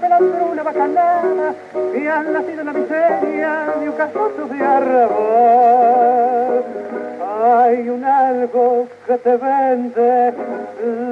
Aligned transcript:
pelando 0.00 0.46
una 0.52 0.62
bacanada 0.62 1.54
y 1.94 2.06
han 2.06 2.32
nacido 2.32 2.60
en 2.60 2.66
la 2.66 2.72
miseria 2.72 3.74
de 3.80 3.88
un 3.88 3.96
casoso 3.96 4.46
de 4.50 4.64
arrabal. 4.64 6.64
Hay 7.46 7.88
un 7.88 8.04
algo 8.04 8.86
que 9.06 9.18
te 9.18 9.36
vende, 9.36 10.32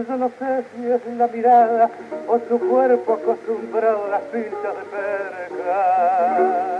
yo 0.08 0.16
no 0.16 0.30
sé 0.38 0.64
si 0.74 0.86
es 0.90 1.00
la 1.16 1.26
mirada 1.28 1.90
o 2.28 2.38
tu 2.38 2.58
cuerpo 2.58 3.12
acostumbrado 3.14 4.06
a 4.06 4.08
las 4.08 4.22
pinchas 4.22 4.50
de 4.52 4.84
percal. 4.90 6.72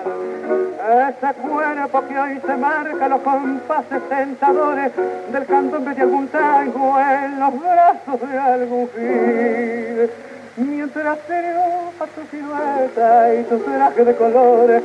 Ese 0.83 1.35
cuerpo 1.41 2.03
que 2.09 2.19
hoy 2.19 2.41
se 2.45 2.57
marca 2.57 3.09
los 3.09 3.21
compases 3.21 4.09
tentadores 4.09 4.91
del 5.31 5.47
candombe 5.47 5.95
de 5.95 6.03
algún 6.03 6.27
tango 6.29 6.99
en 7.01 7.39
los 7.39 7.61
brazos 7.61 8.21
de 8.21 8.39
algún 8.39 8.91
gil. 8.91 10.11
Mientras 10.57 11.19
triunfa 11.21 12.07
tu 12.15 12.27
silueta 12.31 13.35
y 13.35 13.43
tu 13.45 13.59
traje 13.61 14.05
de 14.05 14.15
colores 14.17 14.83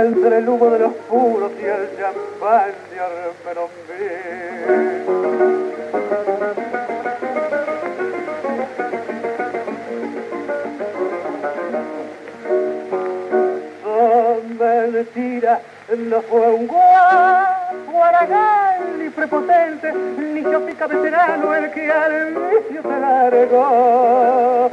entre 0.00 0.38
el 0.38 0.48
humo 0.48 0.70
de 0.70 0.78
los 0.80 0.92
puros 1.08 1.52
y 1.60 1.64
el 1.64 1.88
champán 1.96 2.72
de 2.90 3.00
Armenombil. 3.00 4.34
son 13.82 14.58
mentira, 14.58 15.60
no 15.96 16.22
fue 16.22 16.50
un 16.50 16.66
guapo 16.66 18.04
aragán 18.04 18.98
ni 18.98 19.08
prepotente, 19.10 19.92
veterano 20.80 21.54
el 21.54 21.70
que 21.70 21.90
al 21.90 22.34
vicio 22.34 22.82
te 22.82 23.00
largó. 23.00 24.70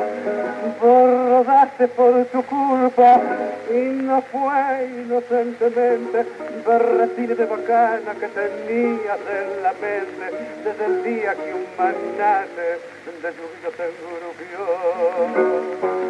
Bordaste 0.81 1.87
por 1.89 2.25
tu 2.25 2.41
culpa 2.43 3.21
y 3.69 3.79
no 4.03 4.21
fue 4.23 4.89
inocentemente 5.03 6.25
berretines 6.65 7.37
de 7.37 7.45
bacana 7.45 8.15
que 8.19 8.27
tenías 8.27 9.19
en 9.29 9.63
la 9.63 9.71
mente 9.73 10.31
desde 10.63 10.85
el 10.85 11.03
día 11.03 11.35
que 11.35 11.53
un 11.53 11.67
manate 11.77 12.79
de 13.21 13.31
lluvia 13.31 13.69
te 13.77 13.83
engrupió. 13.85 16.00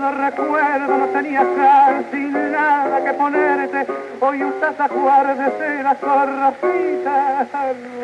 Lo 0.00 0.12
recuerdo, 0.12 0.96
no 0.96 1.06
tenías 1.08 1.46
casi 1.56 2.18
nada 2.18 3.04
que 3.04 3.12
ponerte. 3.14 3.86
Hoy 4.20 4.44
usas 4.44 4.78
a 4.78 4.88
jugar 4.88 5.36
de 5.36 5.50
cera 5.58 5.94
zorrafita 5.96 7.46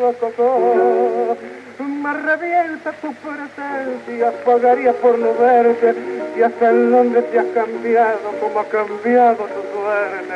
rococó. 0.01 1.37
Me 1.79 2.13
revienta 2.13 2.91
tu 2.93 3.13
presencia, 3.13 4.33
pagaría 4.43 4.91
por 4.93 5.17
no 5.17 5.33
verte. 5.35 5.95
Y 6.37 6.41
hasta 6.41 6.69
el 6.69 6.91
nombre 6.91 7.21
te 7.21 7.39
has 7.39 7.45
cambiado, 7.47 8.29
como 8.41 8.59
ha 8.59 8.65
cambiado 8.65 9.37
tu 9.37 9.61
suerte. 9.73 10.35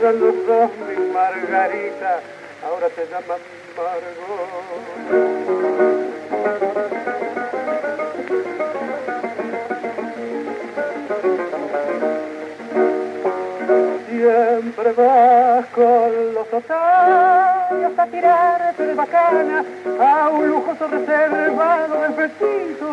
Ya 0.00 0.12
no 0.12 0.32
sos 0.46 0.70
mi 0.88 1.12
Margarita, 1.12 2.20
ahora 2.64 2.88
te 2.88 3.06
llaman 3.06 3.40
Siempre 14.84 15.02
vas 15.02 15.64
con 15.68 16.34
los 16.34 16.46
otarios 16.52 17.98
a 17.98 18.06
tirarte 18.06 18.86
de 18.86 18.92
bacana 18.92 19.64
a 19.98 20.28
un 20.28 20.46
lujoso 20.46 20.86
reservado 20.88 22.02
del 22.02 22.12
petito 22.12 22.86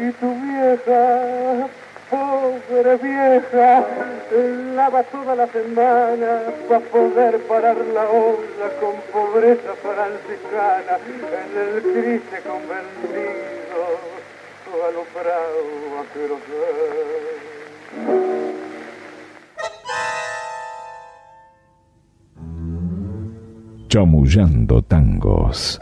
Y 0.00 0.10
tu 0.10 0.34
vieja, 0.34 1.68
pobre 2.10 2.96
vieja, 2.96 3.84
lava 4.74 5.04
toda 5.04 5.36
la 5.36 5.46
semana 5.46 6.40
para 6.68 6.80
poder 6.80 7.38
parar 7.46 7.76
la 7.76 8.08
onda 8.08 8.68
con 8.80 8.96
pobreza 9.12 9.74
franciscana 9.80 10.98
en 11.06 11.56
el 11.56 11.82
triste 11.82 12.40
convencido 12.40 13.54
alumbrado 14.88 16.00
a 16.00 16.12
querosén. 16.12 17.53
Chamullando 23.94 24.82
tangos. 24.82 25.78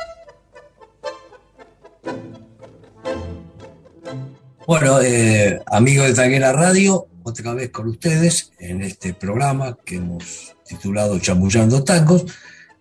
Bueno, 4.66 5.00
eh, 5.00 5.58
amigos 5.64 6.08
de 6.08 6.12
Tanguera 6.12 6.52
Radio, 6.52 7.06
otra 7.22 7.54
vez 7.54 7.70
con 7.70 7.88
ustedes 7.88 8.52
en 8.58 8.82
este 8.82 9.14
programa 9.14 9.78
que 9.82 9.96
hemos 9.96 10.54
titulado 10.62 11.18
Chamullando 11.20 11.84
Tangos, 11.84 12.26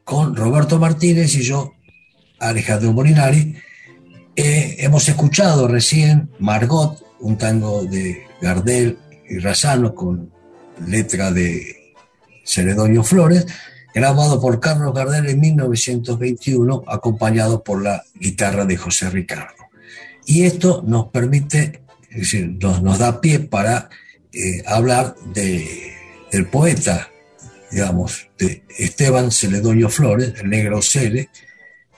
con 0.03 0.35
Roberto 0.35 0.77
Martínez 0.79 1.33
y 1.35 1.43
yo, 1.43 1.75
Alejandro 2.37 2.91
Molinari. 2.91 3.55
Eh, 4.35 4.75
hemos 4.79 5.07
escuchado 5.07 5.65
recién 5.69 6.29
Margot, 6.39 7.01
un 7.21 7.37
tango 7.37 7.85
de 7.85 8.21
Gardel 8.41 8.97
y 9.29 9.39
Razano 9.39 9.95
con 9.95 10.29
letra 10.85 11.31
de 11.31 11.93
Celedonio 12.43 13.01
Flores, 13.01 13.47
grabado 13.93 14.39
por 14.39 14.59
Carlos 14.59 14.93
Gardel 14.93 15.27
en 15.27 15.39
1921, 15.39 16.83
acompañado 16.87 17.63
por 17.63 17.81
la 17.81 18.03
guitarra 18.15 18.65
de 18.65 18.77
José 18.77 19.09
Ricardo. 19.09 19.55
Y 20.25 20.43
esto 20.43 20.83
nos 20.85 21.07
permite, 21.07 21.81
es 22.09 22.17
decir, 22.17 22.57
nos, 22.61 22.99
da 22.99 23.19
pie 23.21 23.39
para 23.39 23.89
eh, 24.31 24.63
hablar 24.65 25.15
de, 25.33 25.93
del 26.31 26.47
poeta, 26.47 27.09
digamos, 27.71 28.29
de 28.37 28.63
Esteban 28.77 29.31
Celedonio 29.31 29.89
Flores, 29.89 30.33
el 30.41 30.49
negro 30.49 30.81
Cele, 30.81 31.29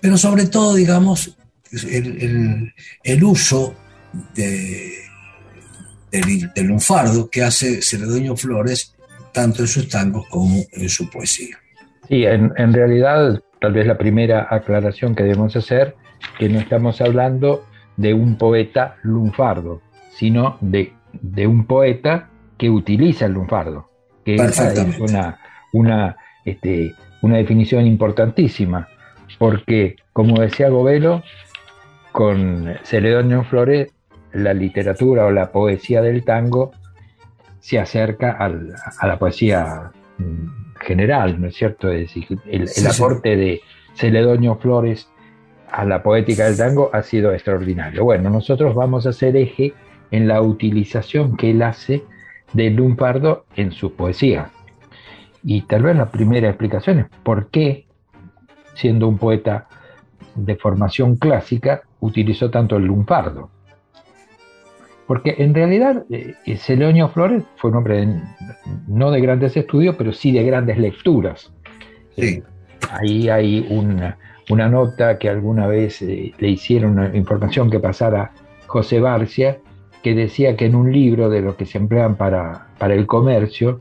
pero 0.01 0.17
sobre 0.17 0.47
todo, 0.47 0.75
digamos, 0.75 1.37
el, 1.71 3.23
uso 3.23 3.75
de, 4.35 4.93
del, 6.11 6.51
del 6.53 6.67
lunfardo 6.67 7.29
que 7.29 7.43
hace 7.43 7.81
Celedonio 7.81 8.35
Flores 8.35 8.93
tanto 9.31 9.63
en 9.63 9.67
sus 9.67 9.89
tangos 9.89 10.27
como 10.29 10.63
en 10.71 10.89
su 10.89 11.09
poesía. 11.09 11.62
Sí, 12.08 12.25
en, 12.25 12.52
en, 12.58 12.74
realidad, 12.74 13.41
tal 13.59 13.74
vez 13.74 13.88
la 13.88 13.97
primera 13.97 14.47
aclaración 14.50 15.16
que 15.16 15.23
debemos 15.23 15.55
hacer, 15.55 15.96
que 16.38 16.50
no 16.50 16.59
estamos 16.59 17.02
hablando 17.02 17.66
de 17.97 18.14
un 18.14 18.38
poeta 18.38 18.97
lunfardo, 19.03 19.82
sino 20.09 20.58
de, 20.61 20.94
de 21.14 21.47
un 21.47 21.66
poeta 21.66 22.29
que 22.58 22.70
utiliza 22.70 23.26
el 23.26 23.34
lunfardo, 23.34 23.90
que 24.26 24.35
es 24.35 24.59
una, 25.00 25.40
una, 25.73 26.17
este, 26.46 26.94
una 27.22 27.38
definición 27.38 27.85
importantísima, 27.85 28.88
porque, 29.40 29.96
como 30.11 30.40
decía 30.41 30.70
Govelo, 30.70 31.23
con 32.11 32.76
Celedonio 32.84 33.44
Flores, 33.44 33.91
la 34.34 34.53
literatura 34.53 35.26
o 35.26 35.32
la 35.32 35.52
poesía 35.52 36.02
del 36.02 36.23
tango 36.23 36.72
se 37.59 37.79
acerca 37.79 38.32
al, 38.32 38.73
a 38.99 39.08
la 39.08 39.17
poesía 39.17 39.91
general, 40.84 41.40
¿no 41.41 41.47
es 41.47 41.56
cierto? 41.56 41.90
Es 41.90 42.02
decir, 42.02 42.40
el, 42.46 42.68
sí, 42.68 42.82
el 42.82 42.88
aporte 42.88 43.34
sí. 43.34 43.40
de 43.40 43.62
Celedonio 43.96 44.56
Flores 44.56 45.09
a 45.72 45.85
la 45.85 46.03
poética 46.03 46.46
del 46.46 46.58
tango 46.58 46.90
ha 46.94 47.02
sido 47.02 47.34
extraordinario. 47.34 48.03
Bueno, 48.03 48.30
nosotros 48.30 48.76
vamos 48.76 49.06
a 49.06 49.09
hacer 49.09 49.35
eje 49.35 49.74
en 50.12 50.28
la 50.28 50.41
utilización 50.41 51.35
que 51.35 51.50
él 51.50 51.64
hace 51.64 52.03
del 52.53 52.76
lunfardo 52.76 53.46
en 53.56 53.72
su 53.72 53.96
poesía. 53.96 54.52
Y 55.44 55.62
tal 55.64 55.84
vez 55.84 55.96
la 55.96 56.12
primera 56.12 56.47
explicación 56.47 57.00
es 57.00 57.06
por 57.24 57.50
qué, 57.50 57.88
siendo 58.76 59.08
un 59.08 59.18
poeta 59.18 59.68
de 60.35 60.56
formación 60.56 61.16
clásica, 61.16 61.82
utilizó 62.00 62.50
tanto 62.50 62.78
el 62.78 62.85
lunfardo. 62.85 63.50
Porque 65.08 65.35
en 65.38 65.53
realidad 65.53 66.05
eh, 66.09 66.35
Celedonio 66.58 67.09
Flores 67.09 67.44
fue 67.58 67.72
un 67.72 67.78
hombre 67.78 68.08
no 68.88 69.11
de 69.11 69.22
grandes 69.22 69.58
estudios, 69.58 69.96
pero 69.97 70.14
sí 70.14 70.32
de 70.32 70.44
grandes 70.44 70.78
lecturas. 70.78 71.52
Sí. 72.16 72.44
ahí 72.91 73.28
hay 73.28 73.66
una, 73.70 74.17
una, 74.50 74.70
nota 74.70 75.17
que 75.17 75.29
alguna 75.29 75.66
vez 75.66 76.02
eh, 76.03 76.32
le 76.38 76.47
hicieron 76.47 76.91
una 76.91 77.16
información 77.16 77.72
que 77.72 77.79
pasara 77.79 78.32
José 78.67 79.00
Barcia, 79.00 79.58
que 80.03 80.14
decía 80.14 80.55
que 80.55 80.66
en 80.66 80.76
un 80.76 80.91
libro 80.91 81.29
de 81.29 81.41
los 81.41 81.56
que 81.56 81.66
se 81.66 81.79
emplean 81.79 82.16
para, 82.16 82.67
para 82.78 82.94
el 82.94 83.08
comercio, 83.08 83.79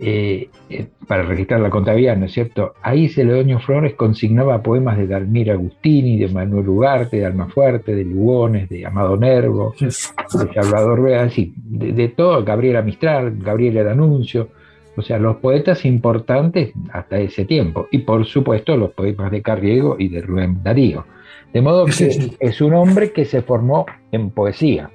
eh, 0.00 0.48
eh, 0.70 0.86
para 1.08 1.24
registrar 1.24 1.60
la 1.60 1.70
contabilidad, 1.70 2.16
¿no 2.16 2.26
es 2.26 2.32
cierto? 2.32 2.74
Ahí 2.82 3.08
Celedonio 3.08 3.58
Flores 3.58 3.94
consignaba 3.94 4.62
poemas 4.62 4.96
de 4.96 5.08
Dalmir 5.08 5.50
Agustini, 5.50 6.18
de 6.18 6.28
Manuel 6.28 6.68
Ugarte, 6.68 7.18
de 7.18 7.26
Almafuerte, 7.26 7.96
de 7.96 8.04
Lugones, 8.04 8.68
de 8.68 8.86
Amado 8.86 9.16
Nervo, 9.16 9.74
de 9.80 9.90
Salvador 9.90 10.98
Rueda, 10.98 11.22
así, 11.24 11.52
de, 11.56 11.92
de, 11.92 12.08
todo, 12.08 12.44
Gabriela 12.44 12.82
Mistral, 12.82 13.38
Gabriela 13.38 13.82
D'Annunzio, 13.82 14.50
o 14.96 15.02
sea, 15.02 15.18
los 15.18 15.36
poetas 15.36 15.84
importantes 15.84 16.72
hasta 16.92 17.18
ese 17.18 17.44
tiempo, 17.44 17.88
y 17.90 17.98
por 17.98 18.24
supuesto 18.24 18.76
los 18.76 18.90
poemas 18.90 19.30
de 19.30 19.42
Carriego 19.42 19.96
y 19.98 20.08
de 20.08 20.20
Rubén 20.20 20.62
Darío. 20.62 21.06
De 21.52 21.62
modo 21.62 21.86
que 21.86 22.36
es 22.38 22.60
un 22.60 22.74
hombre 22.74 23.10
que 23.12 23.24
se 23.24 23.42
formó 23.42 23.86
en 24.12 24.30
poesía, 24.30 24.90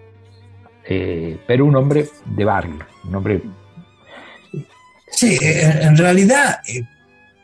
eh, 0.86 1.38
pero 1.48 1.66
un 1.66 1.76
hombre 1.76 2.06
de 2.26 2.46
barrio, 2.46 2.80
un 3.08 3.16
hombre 3.16 3.42
Sí, 5.16 5.38
en, 5.42 5.98
realidad 5.98 6.60
eh, 6.68 6.84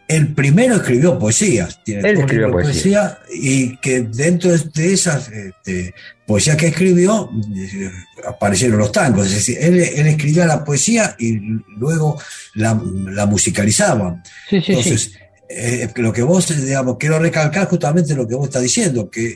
el 0.08 0.34
primero 0.34 0.76
escribió 0.76 1.20
poesías, 1.20 1.84
tiene 1.84 2.10
Él 2.10 2.20
escribió 2.20 2.52
poesía. 2.52 3.20
y 3.32 3.78
que 3.78 4.02
dentro 4.02 4.52
de 4.52 4.94
esas 4.94 5.30
este, 5.30 5.94
poesías 6.26 6.58
que 6.58 6.68
escribió 6.68 7.30
eh, 7.56 7.92
aparecieron 8.28 8.80
los 8.80 8.92
tangos, 8.92 9.28
es 9.28 9.36
decir, 9.36 9.58
él, 9.62 9.80
escribía 9.80 10.48
la 10.48 10.64
poesía 10.64 11.16
y 11.20 11.40
luego 11.78 12.20
la, 12.56 12.74
musicalizaba. 12.74 14.22
Sí, 14.50 14.62
sí, 14.62 14.72
Entonces, 14.72 15.12
eh, 15.50 15.90
lo 15.96 16.14
que 16.14 16.22
vos, 16.22 16.48
digamos, 16.64 16.98
quiero 16.98 17.18
recalcar 17.18 17.68
justamente 17.68 18.16
lo 18.16 18.28
que 18.28 18.36
vos 18.36 18.48
estás 18.48 18.62
diciendo, 18.62 19.10
que 19.10 19.36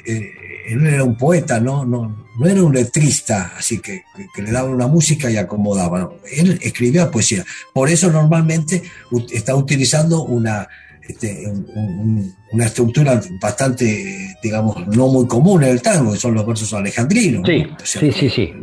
él 0.67 0.85
era 0.85 1.03
un 1.03 1.17
poeta, 1.17 1.59
no, 1.59 1.85
no, 1.85 2.25
no 2.37 2.47
era 2.47 2.63
un 2.63 2.73
letrista, 2.73 3.53
así 3.57 3.79
que, 3.79 4.03
que, 4.35 4.41
le 4.41 4.51
daba 4.51 4.69
una 4.69 4.87
música 4.87 5.29
y 5.29 5.37
acomodaba. 5.37 6.11
Él 6.31 6.59
escribía 6.61 7.11
poesía. 7.11 7.43
Por 7.73 7.89
eso 7.89 8.11
normalmente 8.11 8.83
está 9.31 9.55
utilizando 9.55 10.23
una, 10.23 10.67
este, 11.07 11.51
una 12.51 12.65
estructura 12.65 13.19
bastante, 13.41 14.35
digamos, 14.41 14.87
no 14.87 15.07
muy 15.07 15.27
común 15.27 15.63
en 15.63 15.69
el 15.69 15.81
tango, 15.81 16.13
que 16.13 16.19
son 16.19 16.35
los 16.35 16.45
versos 16.45 16.73
alejandrinos. 16.73 17.47
Sí, 17.83 18.11
sí, 18.11 18.29
sí, 18.29 18.53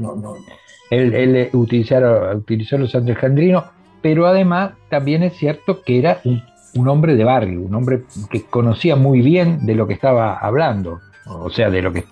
Él, 0.91 1.14
él 1.14 1.50
utilizó, 1.52 1.97
utilizó 2.35 2.79
los 2.79 2.94
alejandrinos, 2.94 3.64
pero 4.02 4.26
además 4.26 4.73
también 4.88 5.23
es 5.23 5.37
cierto 5.37 5.82
que 5.82 5.99
era 5.99 6.20
un, 6.25 6.43
un 6.75 6.88
hombre 6.88 7.17
de 7.17 7.25
barrio, 7.25 7.61
un 7.61 7.75
hombre 7.75 8.05
que 8.31 8.44
conocía 8.44 8.96
muy 8.96 9.20
bien 9.20 9.67
de 9.67 9.75
lo 9.75 9.87
que 9.87 9.94
estaba 9.94 10.38
hablando 10.38 11.00
o 11.26 11.50
sea, 11.50 11.70
de 11.70 11.82
lo 11.82 11.93
que, 11.93 12.05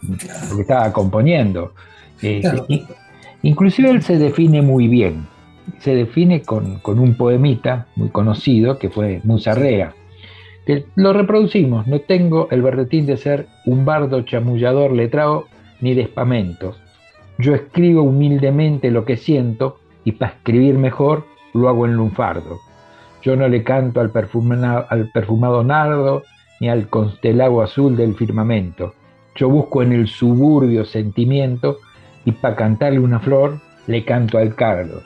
estaba 0.59 0.93
componiendo. 0.93 1.73
Eh, 2.23 2.43
inclusive 3.43 3.91
él 3.91 4.03
se 4.03 4.19
define 4.19 4.63
muy 4.63 4.89
bien, 4.89 5.27
se 5.79 5.95
define 5.95 6.43
con, 6.43 6.81
un 6.85 7.15
poemita 7.15 7.87
muy 7.97 8.11
conocido 8.11 8.79
que 8.79 8.91
fue 8.91 9.21
Musarrea, 9.25 9.95
que 10.67 10.87
lo 10.97 11.13
reproducimos, 11.13 11.87
no 11.87 12.01
tengo 12.01 12.49
el 12.51 12.63
berretín 12.63 13.07
de 13.07 13.17
ser 13.17 13.47
un 13.65 13.85
bardo 13.85 14.23
chamullador 14.23 14.93
letrado 14.93 15.47
ni 15.81 15.95
de 15.95 16.03
espamentos. 16.03 16.81
Yo 17.39 17.55
escribo 17.55 18.03
humildemente 18.03 18.91
lo 18.91 19.05
que 19.05 19.17
siento 19.17 19.79
y 20.05 20.13
para 20.13 20.33
escribir 20.33 20.77
mejor 20.77 21.25
lo 21.55 21.69
hago 21.69 21.87
en 21.87 21.95
lunfardo. 21.95 22.59
Yo 23.23 23.37
no 23.37 23.49
le 23.49 23.63
canto 23.63 24.01
al 24.01 24.13
al 24.89 25.11
perfumado 25.11 25.65
nardo 25.65 26.23
ni 26.61 26.69
al 26.69 26.89
constelado 26.89 27.63
azul 27.63 27.97
del 27.97 28.15
firmamento. 28.15 28.95
Yo 29.35 29.49
busco 29.49 29.83
en 29.83 29.93
el 29.93 30.09
suburbio 30.09 30.85
sentimiento 30.85 31.79
y 32.25 32.33
para 32.33 32.57
cantarle 32.57 32.99
una 32.99 33.21
flor 33.21 33.61
le 33.87 34.05
canto 34.05 34.39
al 34.39 34.55
cardo. 34.55 35.03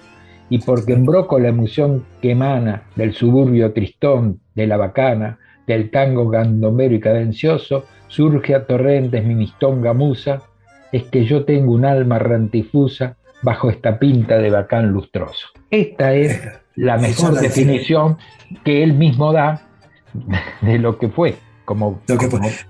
Y 0.48 0.58
porque 0.58 0.92
embroco 0.92 1.38
la 1.38 1.48
emoción 1.48 2.04
que 2.20 2.32
emana 2.32 2.82
del 2.96 3.14
suburbio 3.14 3.72
tristón, 3.72 4.40
de 4.54 4.66
la 4.66 4.76
bacana, 4.76 5.38
del 5.66 5.90
tango 5.90 6.28
gandomero 6.28 6.94
y 6.94 7.00
cadencioso, 7.00 7.84
surge 8.08 8.54
a 8.54 8.66
torrentes 8.66 9.24
mi 9.24 9.34
mistonga 9.34 9.94
musa, 9.94 10.42
es 10.92 11.04
que 11.04 11.24
yo 11.24 11.44
tengo 11.44 11.72
un 11.72 11.84
alma 11.84 12.18
rantifusa 12.18 13.16
bajo 13.42 13.70
esta 13.70 13.98
pinta 13.98 14.38
de 14.38 14.50
bacán 14.50 14.92
lustroso. 14.92 15.48
Esta 15.70 16.14
es 16.14 16.61
la 16.76 16.96
mejor 16.96 17.38
definición 17.40 18.18
que 18.64 18.82
él 18.82 18.94
mismo 18.94 19.32
da 19.32 19.68
de 20.60 20.78
lo 20.78 20.98
que 20.98 21.08
fue. 21.08 21.36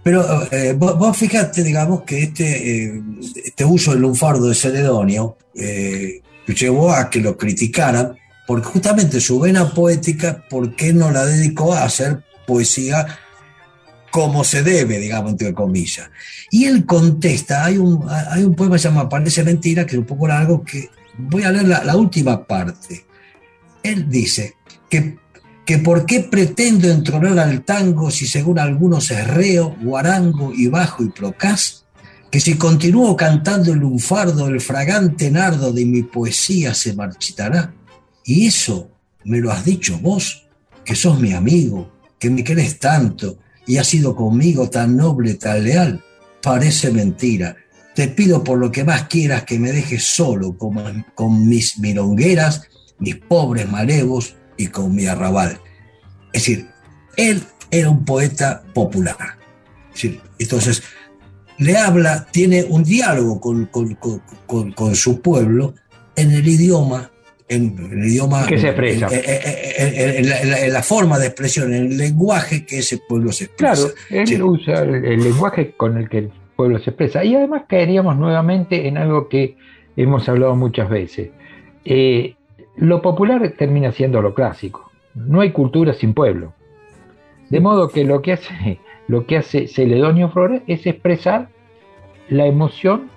Pero 0.02 0.25
eh, 0.52 0.75
vos, 0.75 1.16
fíjate, 1.16 1.62
digamos, 1.62 2.02
que 2.02 2.25
este, 2.25 2.84
eh, 2.84 3.02
este 3.44 3.64
uso 3.64 3.93
del 3.93 4.02
lunfardo 4.02 4.49
de 4.49 4.54
Celedonio 4.54 5.37
eh, 5.54 6.20
llevó 6.46 6.93
a 6.93 7.08
que 7.08 7.20
lo 7.20 7.37
criticaran, 7.37 8.16
porque 8.46 8.66
justamente 8.66 9.20
su 9.20 9.40
vena 9.40 9.70
poética, 9.70 10.44
¿por 10.49 10.76
qué 10.76 10.93
no 10.93 11.10
la 11.10 11.25
dedicó 11.25 11.72
a 11.72 11.84
hacer 11.84 12.22
poesía 12.46 13.06
como 14.10 14.44
se 14.44 14.62
debe, 14.62 14.99
digamos, 14.99 15.32
entre 15.32 15.54
comillas? 15.54 16.10
Y 16.50 16.66
él 16.66 16.84
contesta, 16.84 17.64
hay 17.64 17.78
un, 17.78 18.06
hay 18.08 18.44
un 18.44 18.54
poema 18.54 18.76
que 18.76 18.81
se 18.81 18.88
llama 18.88 19.08
Parece 19.08 19.43
Mentira, 19.43 19.87
que 19.87 19.93
es 19.93 19.99
un 19.99 20.06
poco 20.06 20.28
largo, 20.28 20.62
que 20.62 20.90
voy 21.16 21.44
a 21.44 21.50
leer 21.50 21.66
la 21.66 21.96
última 21.96 22.44
parte. 22.44 23.04
Él 23.82 24.08
dice 24.08 24.56
que 24.88 25.23
que 25.64 25.79
por 25.79 26.06
qué 26.06 26.20
pretendo 26.20 26.90
entronar 26.90 27.38
al 27.38 27.64
tango 27.64 28.11
si 28.11 28.26
según 28.26 28.58
algunos 28.58 29.11
es 29.11 29.26
reo, 29.26 29.76
guarango 29.81 30.52
y 30.52 30.67
bajo 30.67 31.05
y 31.05 31.11
procaz, 31.11 31.84
que 32.31 32.40
si 32.40 32.55
continúo 32.55 33.17
cantando 33.17 33.73
el 33.73 33.81
lunfardo, 33.81 34.49
el 34.49 34.61
fragante 34.61 35.31
nardo 35.31 35.73
de 35.73 35.84
mi 35.84 36.02
poesía 36.02 36.75
se 36.75 36.94
marchitará. 36.94 37.75
Y 38.25 38.46
eso 38.46 38.90
me 39.25 39.38
lo 39.38 39.52
has 39.52 39.64
dicho 39.64 39.99
vos, 39.99 40.49
que 40.85 40.96
sos 40.96 41.20
mi 41.20 41.32
amigo, 41.32 41.93
que 42.19 42.31
me 42.31 42.43
querés 42.43 42.78
tanto 42.78 43.38
y 43.67 43.76
has 43.76 43.87
sido 43.87 44.17
conmigo 44.17 44.69
tan 44.69 44.96
noble, 44.96 45.35
tan 45.35 45.62
leal. 45.62 46.02
Parece 46.42 46.90
mentira. 46.90 47.54
Te 47.95 48.09
pido 48.09 48.42
por 48.42 48.59
lo 48.59 48.73
que 48.73 48.83
más 48.83 49.04
quieras 49.04 49.45
que 49.45 49.59
me 49.59 49.71
dejes 49.71 50.02
solo 50.02 50.57
con, 50.57 51.49
mis 51.49 51.78
milongueras, 51.78 52.62
mis 53.02 53.16
pobres 53.16 53.68
malevos 53.68 54.37
y 54.56 54.68
con 54.68 54.94
mi 54.94 55.06
arrabal. 55.06 55.59
Es 56.32 56.47
decir, 56.47 56.68
él 57.16 57.42
era 57.71 57.90
un 57.90 58.04
poeta 58.04 58.62
popular. 58.73 59.16
entonces, 60.38 60.82
le 61.59 61.76
habla, 61.76 62.26
tiene 62.30 62.64
un 62.64 62.85
diálogo 62.85 63.40
con, 63.40 64.94
su 64.94 65.21
pueblo 65.21 65.75
en 66.14 66.30
el 66.30 66.47
idioma, 66.47 67.11
en, 67.49 67.76
el 67.92 68.06
idioma 68.06 68.47
que 68.47 68.59
se 68.59 68.68
expresa. 68.68 69.09
En, 69.11 70.73
la, 70.73 70.82
forma 70.82 71.18
de 71.18 71.26
expresión, 71.26 71.75
en 71.75 71.87
el 71.87 71.99
lenguaje 71.99 72.64
que 72.64 72.78
ese 72.78 72.99
pueblo 73.09 73.32
se 73.32 73.44
expresa. 73.44 73.88
Claro, 74.09 74.25
él 74.30 74.42
usa 74.42 74.82
el, 74.82 75.23
lenguaje 75.23 75.73
con 75.76 75.99
el 75.99 76.09
que 76.09 76.18
el 76.18 76.32
pueblo 76.54 76.78
se 76.78 76.90
expresa. 76.90 77.25
Y 77.25 77.35
además 77.35 77.64
caeríamos 77.68 78.16
nuevamente 78.16 78.87
en 78.87 78.97
algo 78.97 79.28
que 79.28 79.56
hemos 79.97 80.28
hablado 80.28 80.54
muchas 80.54 80.88
veces. 80.88 81.30
Eh, 81.85 82.37
lo 82.76 83.02
popular 83.02 83.55
termina 83.57 83.93
siendo 83.93 84.23
lo 84.23 84.35
clásico. 84.35 84.91
No 85.14 85.41
hay 85.41 85.52
cultura 85.52 85.93
sin 85.93 86.14
pueblo. 86.14 86.55
De 87.50 87.61
modo 87.61 87.88
que 87.88 88.05
lo 88.05 88.23
que 88.23 88.33
hace, 88.33 88.81
lo 89.09 89.26
que 89.26 89.37
hace 89.37 89.69
Celedonio 89.69 90.31
Flores 90.31 90.62
es 90.67 90.87
expresar 90.87 91.49
la 92.29 92.47
emoción 92.47 93.11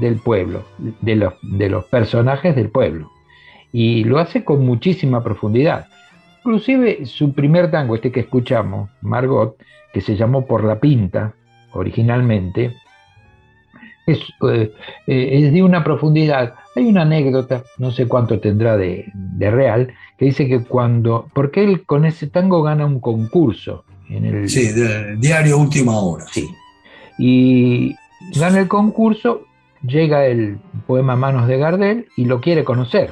del 0.00 0.16
pueblo, 0.16 0.64
de 0.78 1.16
los, 1.16 1.34
de 1.42 1.68
los 1.68 1.84
personajes 1.86 2.56
del 2.56 2.70
pueblo. 2.70 3.10
Y 3.70 4.04
lo 4.04 4.18
hace 4.18 4.44
con 4.44 4.64
muchísima 4.64 5.22
profundidad. 5.22 5.88
Inclusive 6.38 7.06
su 7.06 7.34
primer 7.34 7.70
tango, 7.70 7.94
este 7.94 8.10
que 8.10 8.20
escuchamos, 8.20 8.90
Margot, 9.00 9.56
que 9.92 10.00
se 10.00 10.16
llamó 10.16 10.46
Por 10.46 10.64
la 10.64 10.80
Pinta 10.80 11.34
originalmente, 11.72 12.74
es, 14.06 14.18
eh, 14.50 14.72
eh, 15.06 15.28
es 15.32 15.52
de 15.52 15.62
una 15.62 15.84
profundidad 15.84 16.54
hay 16.74 16.86
una 16.86 17.02
anécdota, 17.02 17.64
no 17.78 17.90
sé 17.90 18.06
cuánto 18.06 18.40
tendrá 18.40 18.76
de, 18.76 19.12
real, 19.38 19.92
que 20.18 20.26
dice 20.26 20.48
que 20.48 20.64
cuando, 20.64 21.28
porque 21.34 21.64
él 21.64 21.84
con 21.84 22.04
ese 22.04 22.28
tango 22.28 22.62
gana 22.62 22.86
un 22.86 23.00
concurso. 23.00 23.84
En 24.08 24.24
el, 24.24 24.48
sí, 24.48 24.70
diario 25.18 25.58
Última 25.58 25.98
Hora. 25.98 26.26
Sí. 26.30 26.48
Y 27.18 27.94
gana 28.34 28.60
el 28.60 28.68
concurso, 28.68 29.46
llega 29.82 30.26
el 30.26 30.58
poema 30.86 31.16
Manos 31.16 31.48
de 31.48 31.58
Gardel 31.58 32.08
y 32.16 32.24
lo 32.24 32.40
quiere 32.40 32.64
conocer. 32.64 33.10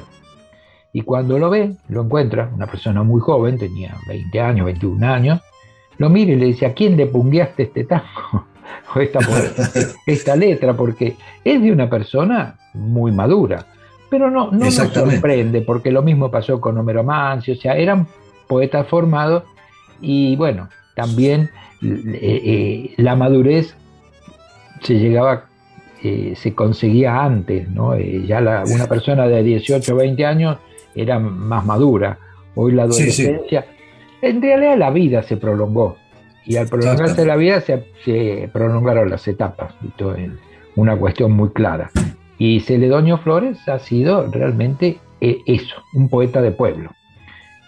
Y 0.93 1.01
cuando 1.01 1.39
lo 1.39 1.49
ve, 1.49 1.75
lo 1.87 2.03
encuentra, 2.03 2.51
una 2.53 2.67
persona 2.67 3.03
muy 3.03 3.21
joven, 3.21 3.57
tenía 3.57 3.95
20 4.07 4.41
años, 4.41 4.65
21 4.65 5.07
años, 5.07 5.39
lo 5.97 6.09
mira 6.09 6.33
y 6.33 6.35
le 6.35 6.47
dice, 6.47 6.65
¿a 6.65 6.73
quién 6.73 6.97
le 6.97 7.05
pungueaste 7.05 7.63
este 7.63 7.83
tango? 7.85 8.47
esta, 8.95 9.19
esta 10.05 10.35
letra, 10.35 10.73
porque 10.73 11.15
es 11.43 11.61
de 11.61 11.71
una 11.71 11.89
persona 11.89 12.55
muy 12.73 13.11
madura. 13.11 13.65
Pero 14.09 14.29
no, 14.29 14.51
no 14.51 14.65
nos 14.65 14.73
sorprende, 14.73 15.61
porque 15.61 15.91
lo 15.91 16.01
mismo 16.01 16.29
pasó 16.29 16.59
con 16.59 16.77
Homero 16.77 17.03
Mansi, 17.03 17.53
o 17.53 17.55
sea, 17.55 17.77
eran 17.77 18.07
poetas 18.47 18.85
formados 18.87 19.43
y 20.01 20.35
bueno, 20.35 20.67
también 20.95 21.49
eh, 21.81 22.19
eh, 22.21 22.93
la 22.97 23.15
madurez 23.15 23.73
se 24.81 24.95
llegaba, 24.95 25.45
eh, 26.03 26.33
se 26.35 26.53
conseguía 26.53 27.23
antes, 27.23 27.69
¿no? 27.69 27.97
ya 27.97 28.39
una 28.67 28.87
persona 28.87 29.27
de 29.27 29.43
18 29.43 29.93
o 29.93 29.97
20 29.97 30.25
años 30.25 30.57
era 30.93 31.19
más 31.19 31.65
madura, 31.65 32.17
hoy 32.55 32.73
la 32.73 32.83
adolescencia, 32.83 33.65
en 34.21 34.41
realidad 34.41 34.77
la 34.77 34.89
vida 34.89 35.23
se 35.23 35.37
prolongó, 35.37 35.97
y 36.45 36.55
al 36.57 36.67
prolongarse 36.67 37.25
la 37.25 37.35
vida 37.35 37.61
se, 37.61 38.49
prolongaron 38.51 39.09
las 39.09 39.27
etapas, 39.27 39.73
esto 39.87 40.15
es 40.15 40.31
una 40.75 40.97
cuestión 40.97 41.31
muy 41.31 41.49
clara. 41.49 41.91
Y 42.37 42.61
Celedonio 42.61 43.19
Flores 43.19 43.59
ha 43.67 43.77
sido 43.79 44.25
realmente 44.31 44.99
eh, 45.19 45.37
eso, 45.45 45.75
un 45.93 46.09
poeta 46.09 46.41
de 46.41 46.51
pueblo. 46.51 46.91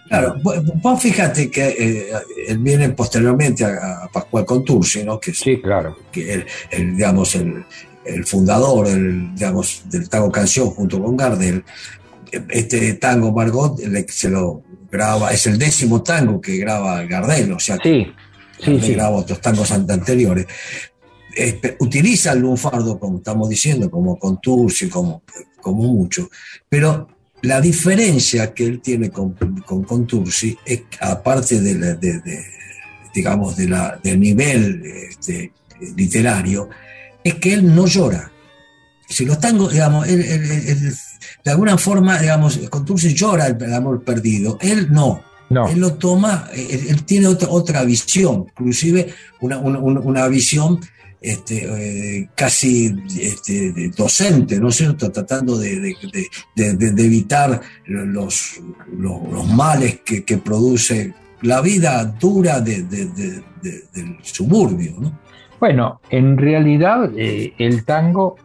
Claro, 0.08 0.34
vos 0.42 1.00
fíjate 1.00 1.50
que 1.50 1.68
eh, 1.68 2.06
él 2.48 2.58
viene 2.58 2.90
posteriormente 2.90 3.64
a, 3.64 4.08
Pascual 4.12 4.44
Contursi, 4.44 5.04
¿no? 5.04 5.18
Que 5.18 5.32
sí, 5.32 5.60
claro. 5.62 5.96
Que 6.10 6.44
el, 6.70 6.96
digamos, 6.96 7.34
el, 7.36 7.64
fundador 8.26 8.88
el, 8.88 9.34
digamos, 9.34 9.84
del 9.88 10.08
tango 10.08 10.30
canción 10.30 10.70
junto 10.70 11.02
con 11.02 11.16
Gardel. 11.16 11.64
Este 12.50 12.94
tango 12.94 13.32
Margot 13.32 13.78
se 14.08 14.28
lo 14.28 14.62
graba, 14.90 15.30
es 15.30 15.46
el 15.46 15.56
décimo 15.56 16.02
tango 16.02 16.40
que 16.40 16.56
graba 16.58 17.02
Gardel, 17.04 17.52
o 17.52 17.60
sea, 17.60 17.78
sí 17.82 18.12
sí, 18.64 18.80
sí. 18.80 18.92
grabó 18.94 19.18
otros 19.18 19.40
tangos 19.40 19.70
anteriores. 19.70 20.46
utiliza 21.78 22.32
el 22.32 22.40
lunfardo, 22.40 22.98
como 22.98 23.18
estamos 23.18 23.48
diciendo, 23.48 23.90
como 23.90 24.18
contursi, 24.18 24.88
como, 24.88 25.22
como 25.60 25.82
mucho, 25.82 26.28
pero 26.68 27.08
la 27.44 27.60
diferencia 27.60 28.54
que 28.54 28.64
él 28.64 28.80
tiene 28.80 29.10
con, 29.10 29.34
con 29.66 29.84
Contursi 29.84 30.56
es, 30.64 30.82
aparte 31.00 31.60
de, 31.60 32.18
digamos, 33.14 33.56
de 33.56 33.68
la, 33.68 34.00
del 34.02 34.18
nivel 34.18 34.82
este, 35.10 35.52
literario, 35.94 36.70
es 37.22 37.34
que 37.34 37.52
él 37.52 37.74
no 37.74 37.86
llora. 37.86 38.30
Si 39.06 39.26
los 39.26 39.38
tangos, 39.38 39.72
digamos, 39.72 40.06
de 40.06 41.50
alguna 41.50 41.76
forma, 41.76 42.18
digamos, 42.18 42.58
Contursi 42.70 43.12
llora 43.12 43.46
el 43.46 43.74
amor 43.74 44.02
perdido, 44.02 44.56
él 44.62 44.90
no. 44.90 45.22
Él 45.68 45.80
lo 45.80 45.94
toma, 45.94 46.48
él, 46.54 47.04
tiene 47.04 47.26
otra, 47.26 47.48
otra 47.48 47.84
visión, 47.84 48.46
inclusive 48.50 49.12
una, 49.40 50.28
visión 50.28 50.80
este, 51.20 52.18
eh, 52.18 52.28
casi 52.34 52.94
este, 53.18 53.90
docente, 53.96 54.60
¿no 54.60 54.68
es 54.68 54.76
cierto? 54.76 55.10
Tratando 55.10 55.58
de, 55.58 55.94
evitar 56.56 57.60
los, 57.86 58.60
los, 58.98 59.48
males 59.48 60.00
que, 60.04 60.38
produce 60.38 61.14
la 61.42 61.60
vida 61.60 62.04
dura 62.04 62.60
del 62.60 63.44
suburbio, 64.22 64.94
¿no? 64.98 65.18
Bueno, 65.60 66.00
en 66.10 66.36
realidad 66.36 67.10
eh, 67.16 67.54
el 67.58 67.86
tango, 67.86 68.36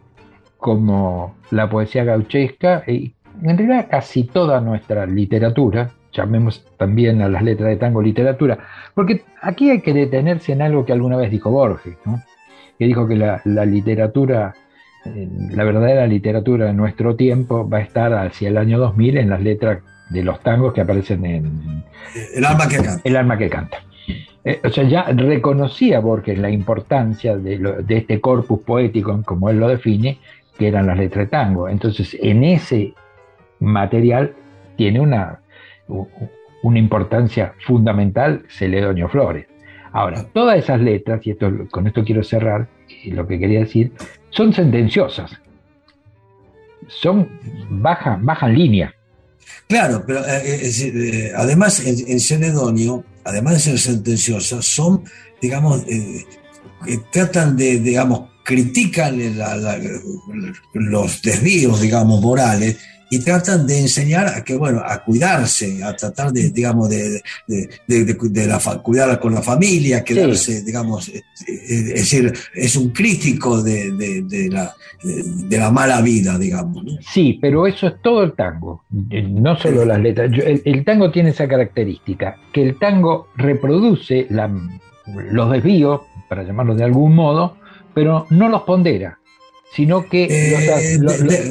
como 0.56 1.36
la 1.50 1.68
poesía 1.68 2.04
gauchesca, 2.04 2.84
y 2.86 3.12
en 3.42 3.58
realidad 3.58 3.88
casi 3.90 4.24
toda 4.24 4.60
nuestra 4.62 5.04
literatura, 5.04 5.92
llamemos 6.20 6.64
también 6.76 7.22
a 7.22 7.28
las 7.28 7.42
letras 7.42 7.68
de 7.68 7.76
tango 7.76 8.02
literatura, 8.02 8.58
porque 8.94 9.22
aquí 9.42 9.70
hay 9.70 9.80
que 9.80 9.92
detenerse 9.92 10.52
en 10.52 10.62
algo 10.62 10.84
que 10.84 10.92
alguna 10.92 11.16
vez 11.16 11.30
dijo 11.30 11.50
Borges, 11.50 11.96
que 12.78 12.84
dijo 12.84 13.06
que 13.06 13.16
la, 13.16 13.40
literatura, 13.64 14.54
eh, 15.06 15.28
la 15.50 15.64
verdadera 15.64 16.06
literatura 16.06 16.66
de 16.66 16.74
nuestro 16.74 17.16
tiempo 17.16 17.68
va 17.68 17.78
a 17.78 17.82
estar 17.82 18.12
hacia 18.12 18.48
el 18.48 18.58
año 18.58 18.78
2000 18.78 19.18
en 19.18 19.30
las 19.30 19.42
letras 19.42 19.80
de 20.10 20.22
los 20.22 20.40
tangos 20.40 20.72
que 20.72 20.80
aparecen 20.80 21.24
en 21.24 21.84
El 22.34 22.44
alma 22.44 22.68
que 22.68 22.76
canta. 22.76 23.00
El 23.04 23.16
alma 23.16 23.38
que 23.38 23.48
canta. 23.48 23.78
Eh, 24.42 24.60
o 24.64 24.70
sea, 24.70 24.84
ya 24.84 25.04
reconocía 25.04 26.00
Borges 26.00 26.38
la 26.38 26.50
importancia 26.50 27.36
de, 27.36 27.58
de 27.58 27.96
este 27.96 28.20
corpus 28.20 28.60
poético, 28.60 29.22
como 29.24 29.50
él 29.50 29.58
lo 29.58 29.68
define, 29.68 30.18
que 30.58 30.68
eran 30.68 30.86
las 30.86 30.98
letras 30.98 31.26
de 31.26 31.30
tango. 31.30 31.68
Entonces, 31.68 32.16
en 32.20 32.44
ese 32.44 32.94
material 33.60 34.34
tiene 34.76 35.00
una 35.00 35.40
una 36.62 36.78
importancia 36.78 37.54
fundamental 37.66 38.44
Celedonio 38.48 39.08
Flores. 39.08 39.46
Ahora, 39.92 40.24
todas 40.32 40.58
esas 40.58 40.80
letras, 40.80 41.20
y 41.26 41.30
esto, 41.30 41.50
con 41.70 41.86
esto 41.86 42.04
quiero 42.04 42.22
cerrar 42.22 42.68
lo 43.06 43.26
que 43.26 43.38
quería 43.38 43.60
decir, 43.60 43.92
son 44.30 44.52
sentenciosas. 44.52 45.32
Son 46.86 47.28
bajan, 47.70 48.24
bajan 48.24 48.54
línea. 48.54 48.94
Claro, 49.66 50.04
pero 50.06 50.20
eh, 50.26 50.42
eh, 50.44 50.92
eh, 50.94 51.32
además 51.36 51.84
en, 51.84 52.20
Celedonio, 52.20 53.04
además 53.24 53.54
de 53.54 53.60
ser 53.60 53.78
sentenciosas, 53.78 54.64
son, 54.64 55.04
digamos, 55.40 55.84
tratan 57.12 57.56
de, 57.56 57.78
digamos, 57.80 58.30
critican 58.44 59.18
los 60.74 61.22
desvíos, 61.22 61.80
digamos, 61.80 62.20
morales 62.20 62.78
y 63.10 63.18
tratan 63.18 63.66
de 63.66 63.80
enseñar 63.80 64.28
a 64.28 64.44
que, 64.44 64.54
bueno, 64.54 64.80
a 64.86 65.02
cuidarse, 65.02 65.82
a 65.82 65.94
tratar 65.96 66.32
de, 66.32 66.50
digamos, 66.50 66.88
de, 66.88 67.20
de, 67.48 68.46
la, 68.46 68.60
cuidar 68.82 69.18
con 69.18 69.34
la 69.34 69.42
familia, 69.42 70.04
quedarse, 70.04 70.62
digamos, 70.62 71.08
eh, 71.08 71.24
eh, 71.48 71.54
es 71.68 71.94
decir, 71.94 72.32
es 72.54 72.76
un 72.76 72.90
crítico 72.90 73.60
de, 73.62 74.48
la, 74.50 74.72
de, 75.02 75.58
la 75.58 75.70
mala 75.72 76.00
vida, 76.00 76.38
digamos. 76.38 76.84
Sí, 77.00 77.36
pero 77.42 77.66
eso 77.66 77.88
es 77.88 77.94
todo 78.00 78.22
el 78.22 78.34
tango, 78.34 78.84
eh, 79.10 79.22
no 79.22 79.56
solo 79.56 79.84
las 79.84 80.00
letras. 80.00 80.30
El, 80.64 80.84
tango 80.84 81.10
tiene 81.10 81.30
esa 81.30 81.48
característica, 81.48 82.36
que 82.52 82.62
el 82.62 82.78
tango 82.78 83.28
reproduce 83.36 84.28
los 85.32 85.50
desvíos, 85.50 86.02
para 86.28 86.44
llamarlos 86.44 86.76
de 86.76 86.84
algún 86.84 87.16
modo, 87.16 87.56
pero 87.92 88.26
no 88.30 88.48
los 88.48 88.62
pondera 88.62 89.19
sino 89.72 90.06
que... 90.08 90.24
Eh, 90.24 90.98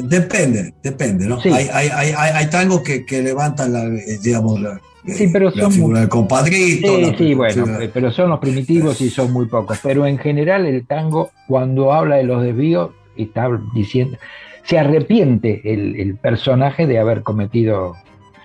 depende, 0.04 0.74
depende, 0.82 1.26
¿no? 1.26 1.38
Hay, 1.42 1.68
hay, 1.72 1.88
hay, 1.88 2.12
hay, 2.12 2.50
tangos 2.50 2.82
que, 2.82 3.04
que, 3.04 3.22
levantan 3.22 3.72
la, 3.72 3.84
eh, 3.84 4.18
digamos, 4.22 4.60
la, 4.60 4.80
sí, 5.06 5.28
pero 5.32 5.50
la 5.54 5.70
figura 5.70 6.00
del 6.00 6.08
compadrito. 6.08 6.96
Sí, 6.96 7.14
sí 7.16 7.34
bueno, 7.34 7.64
pero 7.92 8.10
son 8.10 8.30
los 8.30 8.38
primitivos 8.38 9.00
y 9.00 9.08
son 9.08 9.32
muy 9.32 9.46
pocos. 9.46 9.78
Pero 9.82 10.06
en 10.06 10.18
general 10.18 10.66
el 10.66 10.86
tango, 10.86 11.30
cuando 11.48 11.92
habla 11.92 12.16
de 12.16 12.24
los 12.24 12.42
desvíos, 12.42 12.90
está 13.16 13.48
diciendo, 13.74 14.18
se 14.64 14.78
arrepiente 14.78 15.62
el, 15.64 15.98
el 15.98 16.16
personaje 16.16 16.86
de 16.86 16.98
haber 16.98 17.22
cometido 17.22 17.96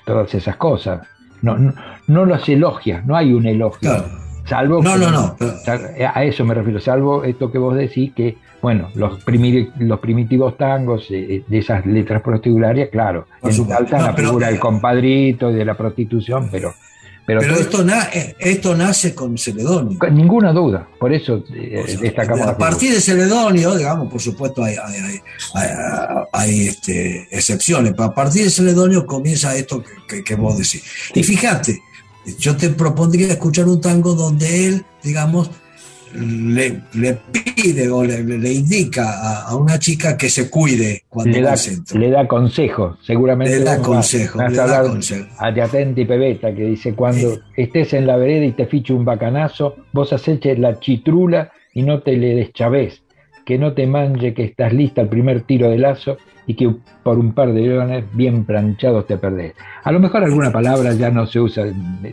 todas 0.05 0.33
esas 0.33 0.55
cosas. 0.55 1.01
No, 1.41 1.57
no, 1.57 1.73
no 2.07 2.25
los 2.25 2.47
elogia, 2.47 3.03
no 3.05 3.15
hay 3.15 3.33
un 3.33 3.45
elogio. 3.45 3.91
Salvo 4.47 4.81
no, 4.81 4.97
no, 4.97 5.09
no. 5.09 5.35
A 6.13 6.23
eso 6.23 6.45
me 6.45 6.53
refiero, 6.53 6.79
salvo 6.79 7.23
esto 7.23 7.51
que 7.51 7.57
vos 7.57 7.75
decís, 7.75 8.13
que 8.13 8.37
bueno, 8.61 8.89
los, 8.95 9.19
los 9.79 9.99
primitivos 9.99 10.57
tangos 10.57 11.09
de 11.09 11.43
esas 11.51 11.85
letras 11.85 12.21
protibularias, 12.21 12.89
claro, 12.89 13.27
ensalzan 13.43 14.03
la 14.03 14.13
figura 14.13 14.47
del 14.47 14.59
compadrito 14.59 15.51
y 15.51 15.55
de 15.55 15.65
la 15.65 15.75
prostitución, 15.75 16.49
pero... 16.51 16.73
Pero, 17.27 17.41
esto, 17.41 17.83
eh, 18.13 18.35
esto 18.37 18.75
nace 18.75 19.15
con 19.15 19.35
Celedonio. 19.35 19.97
ninguna 20.11 20.51
duda, 20.51 20.87
por 20.99 21.11
eso 21.11 21.43
eh, 21.55 21.97
destacamos. 21.99 22.45
A 22.45 22.55
partir 22.55 22.93
de 22.93 23.01
Celedonio, 23.01 23.75
digamos, 23.75 24.11
por 24.11 24.21
supuesto 24.21 24.63
hay, 24.63 24.75
hay, 26.31 26.67
este, 26.67 27.27
excepciones, 27.31 27.93
pero 27.93 28.03
a 28.03 28.13
partir 28.13 28.43
de 28.43 28.51
Celedonio 28.51 29.07
comienza 29.07 29.55
esto 29.55 29.83
que, 30.07 30.35
vos 30.35 30.55
decís. 30.55 30.83
Y 31.15 31.23
fíjate, 31.23 31.81
yo 32.39 32.55
te 32.55 32.69
propondría 32.69 33.27
escuchar 33.27 33.67
un 33.67 33.81
tango 33.81 34.13
donde 34.13 34.67
él, 34.67 34.85
digamos, 35.03 35.49
le, 36.13 36.81
pide 37.31 37.89
o 37.89 38.03
le, 38.03 38.53
indica 38.53 39.47
a, 39.47 39.55
una 39.55 39.77
chica 39.79 40.17
que 40.17 40.29
se 40.29 40.49
cuide 40.49 41.03
cuando 41.09 41.37
le 41.37 41.43
da. 41.43 41.55
Le 41.93 42.09
da 42.09 42.27
consejo, 42.27 42.97
seguramente. 43.01 43.59
Le 43.59 43.65
da 43.65 43.79
consejo. 43.79 44.41
le 44.41 44.55
da 44.55 44.81
consejo. 44.83 45.27
A 45.39 45.47
Atenti 45.47 46.05
Pebeta, 46.05 46.53
que 46.53 46.63
dice: 46.63 46.93
Cuando 46.93 47.39
estés 47.55 47.93
en 47.93 48.07
la 48.07 48.17
vereda 48.17 48.45
y 48.45 48.51
te 48.53 48.65
fiche 48.65 48.93
un 48.93 49.05
bacanazo, 49.05 49.75
vos 49.91 50.13
aceches 50.13 50.57
la 50.59 50.79
chitrula 50.79 51.51
y 51.73 51.83
no 51.83 52.01
te 52.01 52.15
le 52.15 52.35
deschavés. 52.35 53.04
Que 53.45 53.57
no 53.57 53.73
te 53.73 53.87
manje 53.87 54.33
que 54.33 54.43
estás 54.43 54.73
lista 54.73 55.01
al 55.01 55.09
primer 55.09 55.41
tiro 55.41 55.69
de 55.69 55.77
lazo 55.77 56.17
y 56.47 56.55
que 56.55 56.71
por 57.03 57.17
un 57.17 57.33
par 57.33 57.53
de 57.53 57.61
leones 57.61 58.05
bien 58.13 58.45
planchados 58.45 59.07
te 59.07 59.17
perdés. 59.17 59.53
A 59.83 59.91
lo 59.91 59.99
mejor 59.99 60.23
alguna 60.23 60.51
palabra 60.51 60.93
ya 60.93 61.09
no 61.09 61.25
se 61.25 61.39
usa 61.39 61.65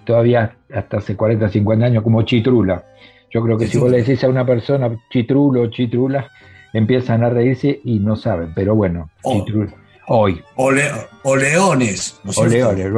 todavía 0.04 0.56
hasta 0.74 0.98
hace 0.98 1.16
40, 1.16 1.48
50 1.48 1.84
años 1.84 2.02
como 2.02 2.22
chitrula 2.22 2.84
yo 3.32 3.42
creo 3.42 3.56
que 3.56 3.66
si 3.66 3.78
vos 3.78 3.90
le 3.90 4.02
decís 4.02 4.22
a 4.24 4.28
una 4.28 4.44
persona 4.44 4.90
chitrulo 5.10 5.62
o 5.62 5.66
chitrula, 5.68 6.30
empiezan 6.72 7.24
a 7.24 7.30
reírse 7.30 7.80
y 7.82 7.98
no 7.98 8.14
saben, 8.14 8.52
pero 8.54 8.74
bueno, 8.74 9.10
hoy. 10.06 10.42
O, 10.56 10.70
leones. 10.70 12.20
o 12.24 12.44
leones, 12.44 12.92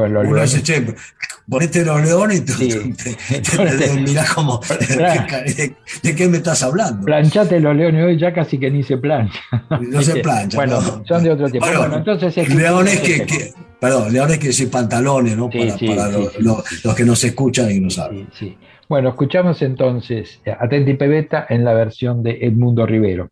ponete 1.48 1.84
los 1.84 2.02
leones 2.02 2.38
y 2.38 2.44
tú, 2.44 2.52
te, 2.58 4.00
mirás 4.00 4.32
como, 4.32 4.60
¿de, 6.02 6.14
qué 6.14 6.28
me 6.28 6.38
estás 6.38 6.62
hablando? 6.62 7.04
Planchate 7.04 7.60
los 7.60 7.76
leones 7.76 8.04
hoy, 8.04 8.18
ya 8.18 8.32
casi 8.32 8.58
que 8.58 8.70
ni 8.70 8.82
se 8.82 8.98
plancha. 8.98 9.40
No 9.80 10.02
se 10.02 10.16
plancha. 10.16 10.56
Bueno, 10.56 10.80
son 11.06 11.22
de 11.22 11.30
otro 11.30 11.48
tipo. 11.48 11.66
Bueno, 11.66 11.96
entonces 11.96 12.36
es 12.38 12.54
leones 12.54 13.00
que, 13.00 13.26
que, 13.26 13.52
perdón, 13.80 14.12
leones 14.12 14.38
que 14.38 14.52
sí 14.52 14.66
pantalones, 14.66 15.36
¿no? 15.36 15.50
para, 15.50 15.76
para 15.76 16.18
los, 16.38 16.94
que 16.96 17.04
nos 17.04 17.22
escuchan 17.24 17.70
y 17.70 17.80
nos 17.80 17.94
saben. 17.94 18.28
Bueno, 18.88 19.10
escuchamos 19.10 19.62
entonces 19.62 20.40
Atenti 20.58 20.94
Pebeta 20.94 21.46
en 21.48 21.64
la 21.64 21.72
versión 21.72 22.22
de 22.22 22.38
Edmundo 22.42 22.86
Rivero. 22.86 23.30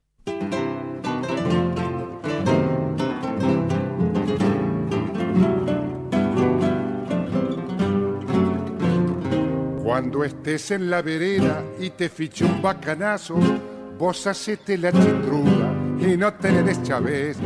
Cuando 9.92 10.24
estés 10.24 10.70
en 10.70 10.88
la 10.88 11.02
vereda 11.02 11.62
y 11.78 11.90
te 11.90 12.08
fiche 12.08 12.46
un 12.46 12.62
bacanazo, 12.62 13.36
vos 13.98 14.26
hacete 14.26 14.78
la 14.78 14.90
chitruda 14.90 15.70
y 16.00 16.16
no 16.16 16.32
te 16.32 16.50
le 16.50 16.62
des 16.62 16.82
chavés. 16.82 17.36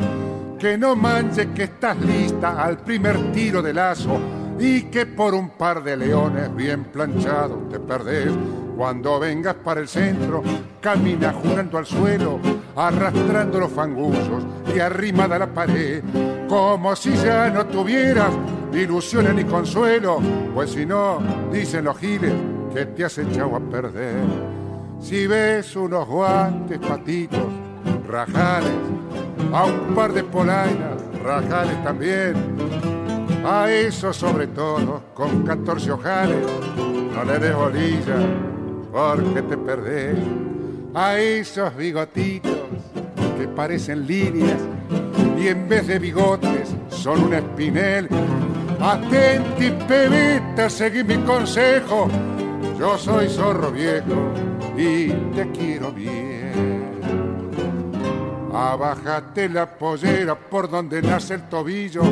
Que 0.57 0.79
no 0.79 0.95
manches 0.95 1.49
que 1.57 1.65
estás 1.65 1.99
lista 1.99 2.63
al 2.63 2.79
primer 2.79 3.33
tiro 3.33 3.61
de 3.63 3.75
lazo 3.75 4.21
y 4.61 4.83
que 4.83 5.07
por 5.07 5.35
un 5.35 5.51
par 5.59 5.83
de 5.83 5.97
leones 5.97 6.55
bien 6.55 6.85
planchados 6.85 7.69
te 7.69 7.81
perdés. 7.81 8.31
Cuando 8.77 9.19
vengas 9.19 9.57
para 9.57 9.81
el 9.81 9.89
centro, 9.89 10.45
camina 10.81 11.33
jurando 11.33 11.79
al 11.79 11.87
suelo, 11.87 12.39
arrastrando 12.77 13.59
los 13.59 13.73
fangullos 13.73 14.47
y 14.73 14.79
arrimada 14.79 15.35
a 15.35 15.41
la 15.41 15.53
pared, 15.53 16.01
como 16.49 16.95
si 16.95 17.13
ya 17.17 17.51
no 17.51 17.67
tuvieras 17.67 18.31
ilusiones 18.73 19.35
ni 19.35 19.45
consuelo, 19.45 20.21
pues 20.55 20.71
si 20.71 20.87
no, 20.87 21.19
dicen 21.53 21.85
los 21.85 21.99
giles 21.99 22.33
que 22.73 22.87
te 22.87 23.05
has 23.05 23.19
echado 23.19 23.57
a 23.57 23.61
perder. 23.61 24.25
Si 25.01 25.27
ves 25.27 25.77
unos 25.77 26.07
guantes 26.07 26.79
patitos, 26.79 27.47
rajales, 28.09 28.73
a 29.53 29.65
un 29.65 29.95
par 29.95 30.13
de 30.13 30.25
polainas, 30.25 31.03
rajales 31.23 31.83
también, 31.83 32.35
a 33.45 33.71
eso 33.71 34.13
sobre 34.13 34.49
todo, 34.49 35.03
con 35.15 35.43
14 35.43 35.93
ojales, 35.93 36.47
no 37.15 37.25
le 37.25 37.39
des 37.39 37.55
bolilla, 37.55 38.17
porque 38.93 39.43
te 39.43 39.57
perdés. 39.57 40.17
A 40.95 41.19
esos 41.19 41.77
bigotitos 41.77 42.57
que 43.39 43.47
parecen 43.49 44.07
líneas 44.07 44.61
y 45.39 45.49
en 45.49 45.69
vez 45.69 45.87
de 45.87 45.99
bigotes 45.99 46.75
son 46.89 47.25
un 47.25 47.35
espinel 47.35 48.09
Atenti, 48.81 49.71
pebeta, 49.89 50.69
seguí 50.69 51.03
mi 51.03 51.17
consejo. 51.19 52.09
Yo 52.79 52.99
soy 52.99 53.29
zorro 53.29 53.71
viejo 53.73 54.33
y 54.77 55.09
te 55.35 55.51
quiero 55.53 55.93
bien. 55.93 57.01
Abájate 58.53 59.49
la 59.49 59.67
pollera 59.67 60.35
por 60.35 60.69
donde 60.69 61.01
nace 61.03 61.35
el 61.35 61.49
tobillo. 61.49 62.03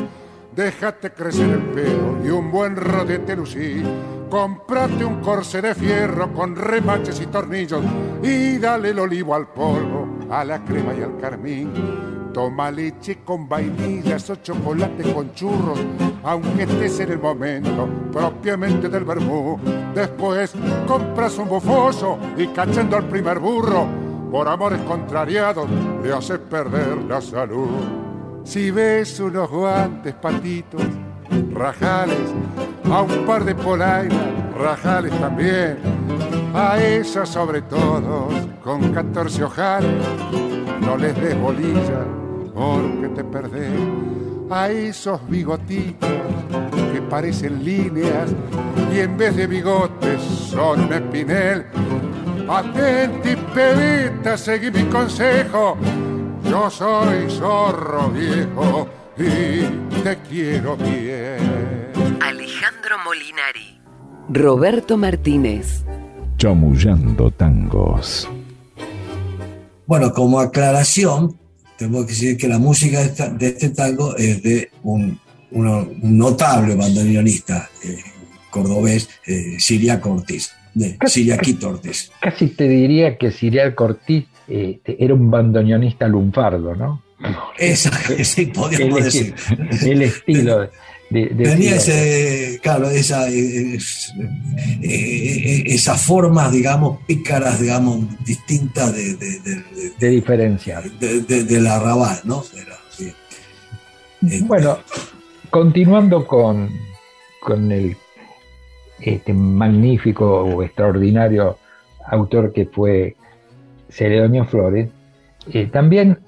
Déjate 0.54 1.12
crecer 1.12 1.50
el 1.50 1.62
pelo 1.72 2.18
y 2.24 2.28
un 2.30 2.50
buen 2.50 2.76
rodete 2.76 3.36
lucí. 3.36 3.82
Comprate 4.30 5.04
un 5.04 5.20
corse 5.20 5.60
de 5.60 5.74
fierro 5.74 6.32
con 6.32 6.56
remaches 6.56 7.20
y 7.20 7.26
tornillos 7.26 7.82
y 8.22 8.58
dale 8.58 8.90
el 8.90 8.98
olivo 8.98 9.34
al 9.34 9.48
polvo, 9.48 10.18
a 10.30 10.44
la 10.44 10.64
crema 10.64 10.94
y 10.94 11.02
al 11.02 11.18
carmín 11.18 12.23
Toma 12.34 12.68
leche 12.68 13.20
con 13.24 13.48
vainillas 13.48 14.28
o 14.28 14.34
chocolate 14.34 15.04
con 15.14 15.32
churros, 15.34 15.78
aunque 16.24 16.64
estés 16.64 16.98
en 16.98 17.12
el 17.12 17.20
momento 17.20 17.88
propiamente 18.10 18.88
del 18.88 19.04
vermú. 19.04 19.56
Después 19.94 20.52
compras 20.84 21.38
un 21.38 21.48
bufoso 21.48 22.18
y 22.36 22.48
cachando 22.48 22.96
al 22.96 23.04
primer 23.04 23.38
burro, 23.38 23.86
por 24.32 24.48
amores 24.48 24.80
contrariados 24.80 25.68
le 26.02 26.12
haces 26.12 26.40
perder 26.40 27.04
la 27.04 27.20
salud. 27.20 27.68
Si 28.42 28.72
ves 28.72 29.20
unos 29.20 29.48
guantes 29.48 30.14
patitos, 30.14 30.82
rajales, 31.52 32.34
a 32.90 33.02
un 33.02 33.24
par 33.24 33.44
de 33.44 33.54
polainas, 33.54 34.26
rajales 34.58 35.12
también, 35.20 35.78
a 36.52 36.78
esas 36.78 37.28
sobre 37.28 37.62
todo, 37.62 38.26
con 38.64 38.92
14 38.92 39.44
ojales, 39.44 40.04
no 40.80 40.96
les 40.96 41.14
des 41.14 41.40
bolilla 41.40 42.23
porque 42.54 43.08
te 43.08 43.24
perdés 43.24 43.80
a 44.50 44.70
esos 44.70 45.20
bigotitos 45.28 46.10
que 46.92 47.02
parecen 47.02 47.64
líneas 47.64 48.30
y 48.94 49.00
en 49.00 49.16
vez 49.16 49.36
de 49.36 49.46
bigotes 49.46 50.22
son 50.22 50.92
espinel. 50.92 51.66
Atenti, 52.48 53.36
pebita, 53.54 54.36
seguí 54.36 54.70
mi 54.70 54.84
consejo. 54.84 55.76
Yo 56.44 56.70
soy 56.70 57.28
zorro 57.30 58.10
viejo 58.10 58.88
y 59.16 60.02
te 60.02 60.18
quiero 60.28 60.76
bien. 60.76 61.90
Alejandro 62.20 62.98
Molinari. 63.04 63.80
Roberto 64.28 64.96
Martínez. 64.96 65.84
Chamullando 66.36 67.30
tangos. 67.30 68.28
Bueno, 69.86 70.12
como 70.12 70.40
aclaración, 70.40 71.38
tengo 71.88 72.06
que 72.06 72.12
decir 72.12 72.36
que 72.36 72.48
la 72.48 72.58
música 72.58 73.02
de, 73.02 73.46
este 73.46 73.70
tango 73.70 74.16
es 74.16 74.42
de 74.42 74.70
un, 74.82 75.18
notable 75.50 76.74
bandoneonista 76.74 77.70
eh, 77.84 77.98
cordobés, 78.50 79.08
eh, 79.26 79.56
Siria 79.58 80.00
Cortés, 80.00 80.52
de 80.74 80.96
Siriaquito 81.06 81.68
Ortiz. 81.68 82.10
Casi 82.20 82.48
te 82.48 82.68
diría 82.68 83.16
que 83.16 83.30
Siria 83.30 83.72
Cortés 83.74 84.24
eh, 84.48 84.80
era 84.84 85.14
un 85.14 85.30
bandoneonista 85.30 86.08
lunfardo, 86.08 86.74
¿no? 86.74 87.02
Esa, 87.56 87.90
sí, 88.24 88.46
podríamos 88.46 89.04
decir. 89.04 89.34
El 89.82 90.02
estilo. 90.02 90.68
Tenía 91.10 91.76
ese, 91.76 92.58
claro, 92.62 92.88
esa, 92.90 93.28
eh, 93.28 93.76
eh, 93.76 93.78
eh, 94.82 95.62
esas 95.66 96.00
formas, 96.00 96.50
digamos, 96.50 96.98
pícaras, 97.06 97.60
digamos, 97.60 98.04
distintas 98.24 98.94
de, 98.94 99.14
de, 99.98 100.08
diferenciar. 100.08 100.90
De, 100.90 101.60
la 101.60 101.76
arrabal, 101.76 102.20
¿no? 102.24 102.42
bueno, 104.46 104.78
continuando 105.50 106.26
con, 106.26 106.70
con 107.40 107.70
el 107.70 107.96
este 109.00 109.34
magnífico 109.34 110.44
o 110.44 110.62
extraordinario 110.62 111.58
autor 112.06 112.52
que 112.52 112.64
fue 112.66 113.16
Celedonio 113.90 114.46
Flores, 114.46 114.88
también 115.70 116.18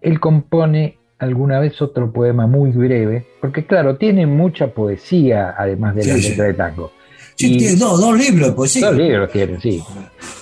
él 0.00 0.18
compone 0.18 0.98
alguna 1.22 1.60
vez 1.60 1.80
otro 1.80 2.12
poema 2.12 2.48
muy 2.48 2.72
breve, 2.72 3.24
porque 3.40 3.64
claro, 3.64 3.96
tiene 3.96 4.26
mucha 4.26 4.66
poesía 4.74 5.54
además 5.56 5.94
de 5.94 6.04
la 6.04 6.16
letra 6.16 6.44
de 6.46 6.54
tango. 6.54 6.90
Sí, 7.36 7.56
tiene 7.56 7.76
dos, 7.76 8.18
libros 8.18 8.48
de 8.48 8.52
poesía. 8.52 8.88
Dos 8.88 8.96
libros 8.96 9.30
tiene, 9.30 9.60
sí. 9.60 9.80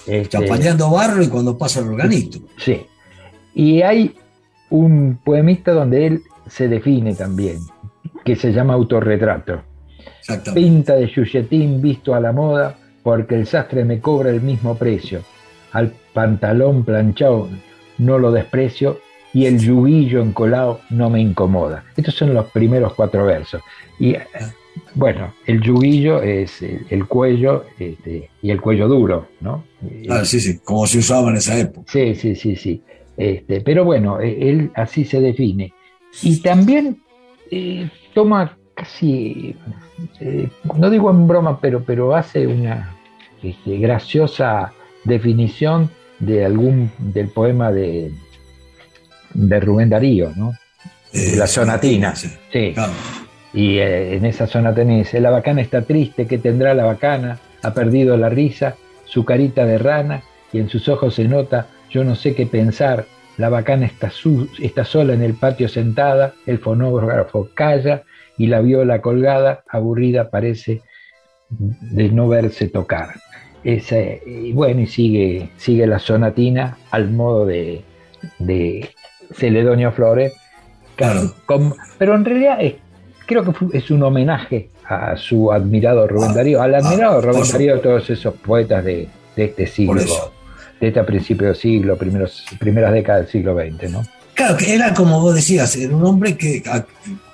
Este, 0.06 0.38
barro 0.38 1.22
y 1.22 1.28
cuando 1.28 1.56
pasa 1.58 1.80
el 1.80 1.88
organito. 1.88 2.38
Sí. 2.56 2.80
Y 3.54 3.82
hay 3.82 4.14
un 4.70 5.20
poemista 5.22 5.72
donde 5.72 6.06
él 6.06 6.22
se 6.48 6.66
define 6.66 7.14
también, 7.14 7.58
que 8.24 8.34
se 8.34 8.50
llama 8.50 8.72
Autorretrato. 8.72 9.62
Pinta 10.54 10.94
de 10.96 11.12
chuchetín 11.12 11.82
visto 11.82 12.14
a 12.14 12.20
la 12.20 12.32
moda, 12.32 12.78
porque 13.02 13.34
el 13.34 13.46
sastre 13.46 13.84
me 13.84 14.00
cobra 14.00 14.30
el 14.30 14.40
mismo 14.40 14.76
precio. 14.76 15.20
Al 15.72 15.92
pantalón 16.14 16.84
planchado 16.84 17.50
no 17.98 18.18
lo 18.18 18.32
desprecio 18.32 18.98
y 19.32 19.46
el 19.46 19.58
yuguillo 19.58 20.22
encolado 20.22 20.80
no 20.90 21.10
me 21.10 21.20
incomoda. 21.20 21.84
Estos 21.96 22.14
son 22.14 22.34
los 22.34 22.46
primeros 22.50 22.94
cuatro 22.94 23.24
versos. 23.26 23.62
Y 23.98 24.16
bueno, 24.94 25.32
el 25.46 25.60
yuguillo 25.60 26.20
es 26.22 26.62
el, 26.62 27.06
cuello 27.06 27.64
este, 27.78 28.30
y 28.42 28.50
el 28.50 28.60
cuello 28.60 28.88
duro, 28.88 29.28
¿no? 29.40 29.64
Ah, 30.08 30.24
sí, 30.24 30.40
sí, 30.40 30.58
como 30.58 30.86
se 30.86 30.98
usaba 30.98 31.30
en 31.30 31.36
esa 31.36 31.58
época. 31.58 31.90
Sí, 31.90 32.14
sí, 32.14 32.34
sí, 32.34 32.56
sí. 32.56 32.82
Este, 33.16 33.60
pero 33.60 33.84
bueno, 33.84 34.20
e, 34.20 34.48
él 34.48 34.70
así 34.74 35.04
se 35.04 35.20
define. 35.20 35.72
Y 36.22 36.40
también 36.40 37.00
eh, 37.50 37.88
toma 38.14 38.56
casi, 38.74 39.54
eh, 40.20 40.48
no 40.76 40.90
digo 40.90 41.10
en 41.10 41.28
broma, 41.28 41.60
pero, 41.60 41.84
pero 41.84 42.14
hace 42.14 42.46
una 42.46 42.96
este, 43.42 43.78
graciosa 43.78 44.72
definición 45.04 45.90
de 46.18 46.44
algún 46.44 46.90
del 46.98 47.28
poema 47.28 47.70
de 47.72 48.12
de 49.34 49.60
Rubén 49.60 49.88
Darío, 49.88 50.32
¿no? 50.36 50.52
Eh, 51.12 51.34
la 51.36 51.46
sonatina. 51.46 52.14
Sí. 52.14 52.74
Y 53.52 53.78
eh, 53.78 54.16
en 54.16 54.24
esa 54.24 54.46
sonatina 54.46 54.96
dice, 54.96 55.20
la 55.20 55.30
bacana 55.30 55.60
está 55.60 55.82
triste, 55.82 56.26
¿qué 56.26 56.38
tendrá 56.38 56.74
la 56.74 56.84
bacana? 56.84 57.38
Ha 57.62 57.74
perdido 57.74 58.16
la 58.16 58.28
risa, 58.28 58.76
su 59.04 59.24
carita 59.24 59.66
de 59.66 59.78
rana, 59.78 60.22
y 60.52 60.58
en 60.58 60.68
sus 60.68 60.88
ojos 60.88 61.14
se 61.14 61.24
nota, 61.24 61.66
yo 61.90 62.04
no 62.04 62.14
sé 62.14 62.34
qué 62.34 62.46
pensar, 62.46 63.06
la 63.36 63.48
bacana 63.48 63.86
está, 63.86 64.12
está 64.60 64.84
sola 64.84 65.14
en 65.14 65.22
el 65.22 65.34
patio 65.34 65.68
sentada, 65.68 66.34
el 66.46 66.58
fonógrafo 66.58 67.48
calla, 67.54 68.02
y 68.38 68.46
la 68.46 68.60
viola 68.60 69.00
colgada, 69.00 69.64
aburrida, 69.68 70.30
parece 70.30 70.82
de 71.50 72.08
no 72.10 72.28
verse 72.28 72.68
tocar. 72.68 73.14
Ese, 73.64 74.22
y 74.24 74.52
bueno, 74.52 74.80
y 74.80 74.86
sigue, 74.86 75.50
sigue 75.56 75.86
la 75.86 75.98
sonatina 75.98 76.78
al 76.90 77.10
modo 77.10 77.44
de, 77.44 77.82
de 78.38 78.88
Celedonio 79.34 79.92
Flores. 79.92 80.32
Claro. 80.96 81.34
Con- 81.46 81.74
pero 81.98 82.14
en 82.14 82.24
realidad 82.24 82.58
es- 82.60 82.74
creo 83.26 83.44
que 83.44 83.78
es 83.78 83.90
un 83.90 84.02
homenaje 84.02 84.68
a 84.84 85.16
su 85.16 85.52
admirado 85.52 86.06
Rubén 86.08 86.30
Ah, 86.32 86.34
Darío, 86.34 86.62
al 86.62 86.74
admirado 86.74 87.18
ah, 87.18 87.20
Rubén 87.20 87.40
por 87.42 87.52
Darío 87.52 87.74
de 87.76 87.80
todos 87.80 88.10
esos 88.10 88.34
poetas 88.34 88.84
de, 88.84 89.08
de 89.36 89.44
este 89.44 89.66
siglo, 89.66 90.00
de 90.80 90.88
este 90.88 91.04
principio 91.04 91.46
del 91.46 91.56
siglo, 91.56 91.96
primeros, 91.96 92.44
primeras 92.58 92.92
décadas 92.92 93.22
del 93.22 93.30
siglo 93.30 93.54
XX, 93.56 93.90
¿no? 93.90 94.02
Claro, 94.34 94.56
que 94.56 94.74
era 94.74 94.92
como 94.94 95.20
vos 95.20 95.34
decías, 95.34 95.76
era 95.76 95.94
un 95.94 96.04
hombre 96.04 96.36
que, 96.36 96.62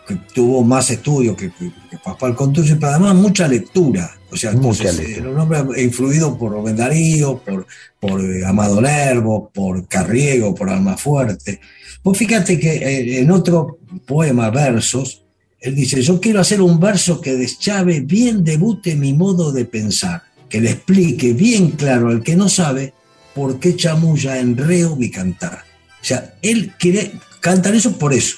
que 0.06 0.14
tuvo 0.34 0.62
más 0.62 0.90
estudios 0.90 1.36
que, 1.36 1.50
que, 1.50 1.70
que 1.90 1.98
Pascual 2.04 2.34
Contursi, 2.36 2.74
pero 2.76 2.92
además 2.92 3.14
mucha 3.14 3.48
lectura. 3.48 4.10
O 4.30 4.36
sea, 4.36 4.52
Mucha 4.52 4.84
entonces, 4.84 4.96
lectura. 4.98 5.18
era 5.20 5.30
un 5.30 5.40
hombre 5.40 5.82
influido 5.82 6.36
por 6.36 6.52
Rubén 6.52 6.76
Darío, 6.76 7.38
por, 7.38 7.66
por 7.98 8.20
eh, 8.20 8.44
Amado 8.44 8.80
Nervo, 8.80 9.50
por 9.52 9.86
Carriego, 9.88 10.54
por 10.54 10.68
Almafuerte. 10.70 11.60
Vos 12.02 12.16
fíjate 12.16 12.58
que 12.58 12.76
eh, 12.76 13.20
en 13.20 13.30
otro 13.30 13.78
poema, 14.04 14.50
versos, 14.50 15.22
él 15.60 15.74
dice, 15.74 16.02
yo 16.02 16.20
quiero 16.20 16.40
hacer 16.40 16.60
un 16.60 16.78
verso 16.78 17.20
que 17.20 17.34
deschave 17.34 18.00
bien 18.00 18.44
debute 18.44 18.94
mi 18.94 19.12
modo 19.12 19.52
de 19.52 19.64
pensar, 19.64 20.22
que 20.48 20.60
le 20.60 20.70
explique 20.70 21.32
bien 21.32 21.70
claro 21.72 22.08
al 22.08 22.22
que 22.22 22.36
no 22.36 22.48
sabe 22.48 22.92
por 23.34 23.58
qué 23.58 23.74
chamulla 23.74 24.38
en 24.38 24.56
reo 24.56 24.96
mi 24.96 25.10
cantar. 25.10 25.64
O 26.00 26.04
sea, 26.04 26.34
él 26.42 26.74
quiere 26.78 27.12
cantar 27.40 27.74
eso 27.74 27.92
por 27.98 28.12
eso, 28.12 28.36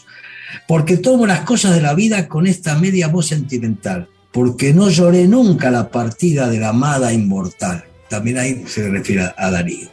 porque 0.66 0.96
tomo 0.96 1.26
las 1.26 1.40
cosas 1.40 1.74
de 1.74 1.80
la 1.80 1.94
vida 1.94 2.28
con 2.28 2.46
esta 2.46 2.78
media 2.78 3.08
voz 3.08 3.26
sentimental, 3.28 4.08
porque 4.32 4.72
no 4.72 4.88
lloré 4.90 5.26
nunca 5.28 5.70
la 5.70 5.90
partida 5.90 6.48
de 6.48 6.58
la 6.60 6.70
amada 6.70 7.12
inmortal. 7.12 7.84
También 8.08 8.38
ahí 8.38 8.64
se 8.66 8.88
refiere 8.88 9.30
a- 9.36 9.50
Darío. 9.50 9.88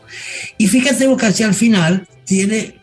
Y 0.58 0.68
fíjate 0.68 1.08
que 1.18 1.26
hacia 1.26 1.48
el 1.48 1.54
final 1.54 2.08
tiene 2.24 2.58
eh, 2.58 2.76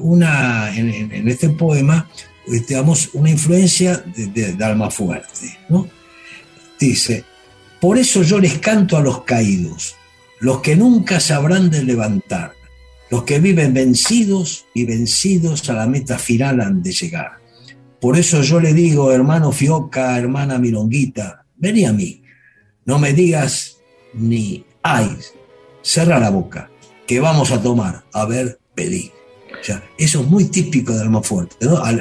una, 0.00 0.74
en, 0.76 1.28
este 1.28 1.50
poema, 1.50 2.08
eh, 2.48 2.60
digamos, 2.68 3.10
una 3.12 3.30
influencia 3.30 3.98
de, 3.98 4.26
de, 4.26 4.52
de 4.54 4.64
Almafuerte, 4.64 5.58
¿no? 5.68 5.88
Dice, 6.78 7.24
por 7.80 7.98
eso 7.98 8.22
yo 8.22 8.38
les 8.40 8.58
canto 8.58 8.96
a 8.96 9.00
los 9.00 9.22
caídos, 9.24 9.94
los 10.40 10.60
que 10.60 10.74
nunca 10.76 11.20
sabrán 11.20 11.70
de 11.70 11.84
levantar, 11.84 12.52
los 13.10 13.24
que 13.24 13.38
viven 13.40 13.74
vencidos 13.74 14.66
y 14.74 14.84
vencidos 14.84 15.68
a 15.68 15.74
la 15.74 15.86
meta 15.86 16.18
final 16.18 16.60
han 16.60 16.82
de 16.82 16.92
llegar. 16.92 17.32
Por 18.00 18.16
eso 18.16 18.42
yo 18.42 18.60
le 18.60 18.72
digo, 18.72 19.12
hermano 19.12 19.52
Fioca, 19.52 20.16
hermana 20.18 20.58
Milonguita, 20.58 21.44
vení 21.56 21.84
a 21.84 21.92
mí, 21.92 22.22
no 22.86 22.98
me 22.98 23.12
digas 23.12 23.76
ni 24.14 24.64
ay, 24.82 25.16
cerra 25.82 26.18
la 26.18 26.30
boca, 26.30 26.70
que 27.06 27.20
vamos 27.20 27.50
a 27.50 27.60
tomar, 27.60 28.02
a 28.12 28.24
ver, 28.24 28.58
pedí. 28.74 29.10
O 29.60 29.62
sea, 29.62 29.82
eso 29.98 30.20
es 30.22 30.26
muy 30.26 30.44
típico 30.46 30.94
de 30.94 31.02
Almafuerte, 31.02 31.66
¿no? 31.66 31.76
Al, 31.76 32.00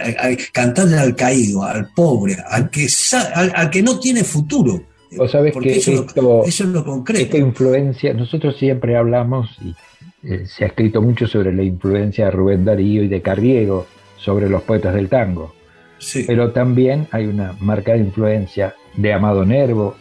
cantarle 0.54 0.98
al 0.98 1.14
caído, 1.16 1.64
al 1.64 1.90
pobre, 1.94 2.38
al 2.48 2.70
que, 2.70 2.88
al, 3.36 3.52
al 3.54 3.70
que 3.70 3.82
no 3.84 4.00
tiene 4.00 4.24
futuro. 4.24 4.82
Vos 5.18 5.32
sabés 5.32 5.52
Porque 5.52 5.74
que 5.74 5.78
eso, 5.80 5.92
es 5.92 5.98
lo- 5.98 6.06
esto- 6.06 6.44
eso 6.46 6.64
es 6.64 6.70
lo 6.70 6.86
concreto. 6.86 7.24
Esta 7.26 7.38
influencia, 7.38 8.14
nosotros 8.14 8.56
siempre 8.58 8.96
hablamos, 8.96 9.50
y 9.62 9.76
eh, 10.24 10.46
se 10.46 10.64
ha 10.64 10.68
escrito 10.68 11.02
mucho 11.02 11.28
sobre 11.28 11.54
la 11.54 11.64
influencia 11.64 12.26
de 12.26 12.32
Rubén 12.32 12.66
Darío 12.66 13.04
y 13.04 13.08
de 13.08 13.22
Carriego 13.22 13.88
sobre 14.18 14.50
los 14.50 14.62
poetas 14.64 14.94
del 14.94 15.08
tango, 15.10 15.54
Sí, 15.98 16.24
pero 16.28 16.52
también 16.52 17.08
hay 17.12 17.26
una 17.26 17.56
marcada 17.60 17.98
influencia 17.98 18.74
de 18.96 19.14
Amado 19.14 19.46
Nervo 19.46 19.96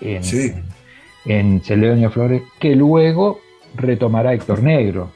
en, 0.00 0.24
Sí. 0.24 0.52
en 1.26 1.60
Celedonio 1.62 2.10
Flores, 2.10 2.42
que 2.58 2.74
luego 2.74 3.40
retomará 3.74 4.32
Héctor 4.34 4.62
Negro 4.62 5.10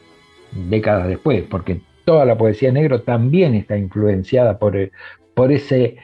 décadas 0.53 1.09
después, 1.09 1.43
porque 1.51 1.81
toda 2.05 2.25
la 2.25 2.37
poesía 2.39 2.71
negro 2.73 3.03
también 3.03 3.55
está 3.55 3.77
influenciada 3.77 4.59
por, 4.59 4.77
el- 4.77 4.93
por 5.35 5.53
ese 5.53 5.97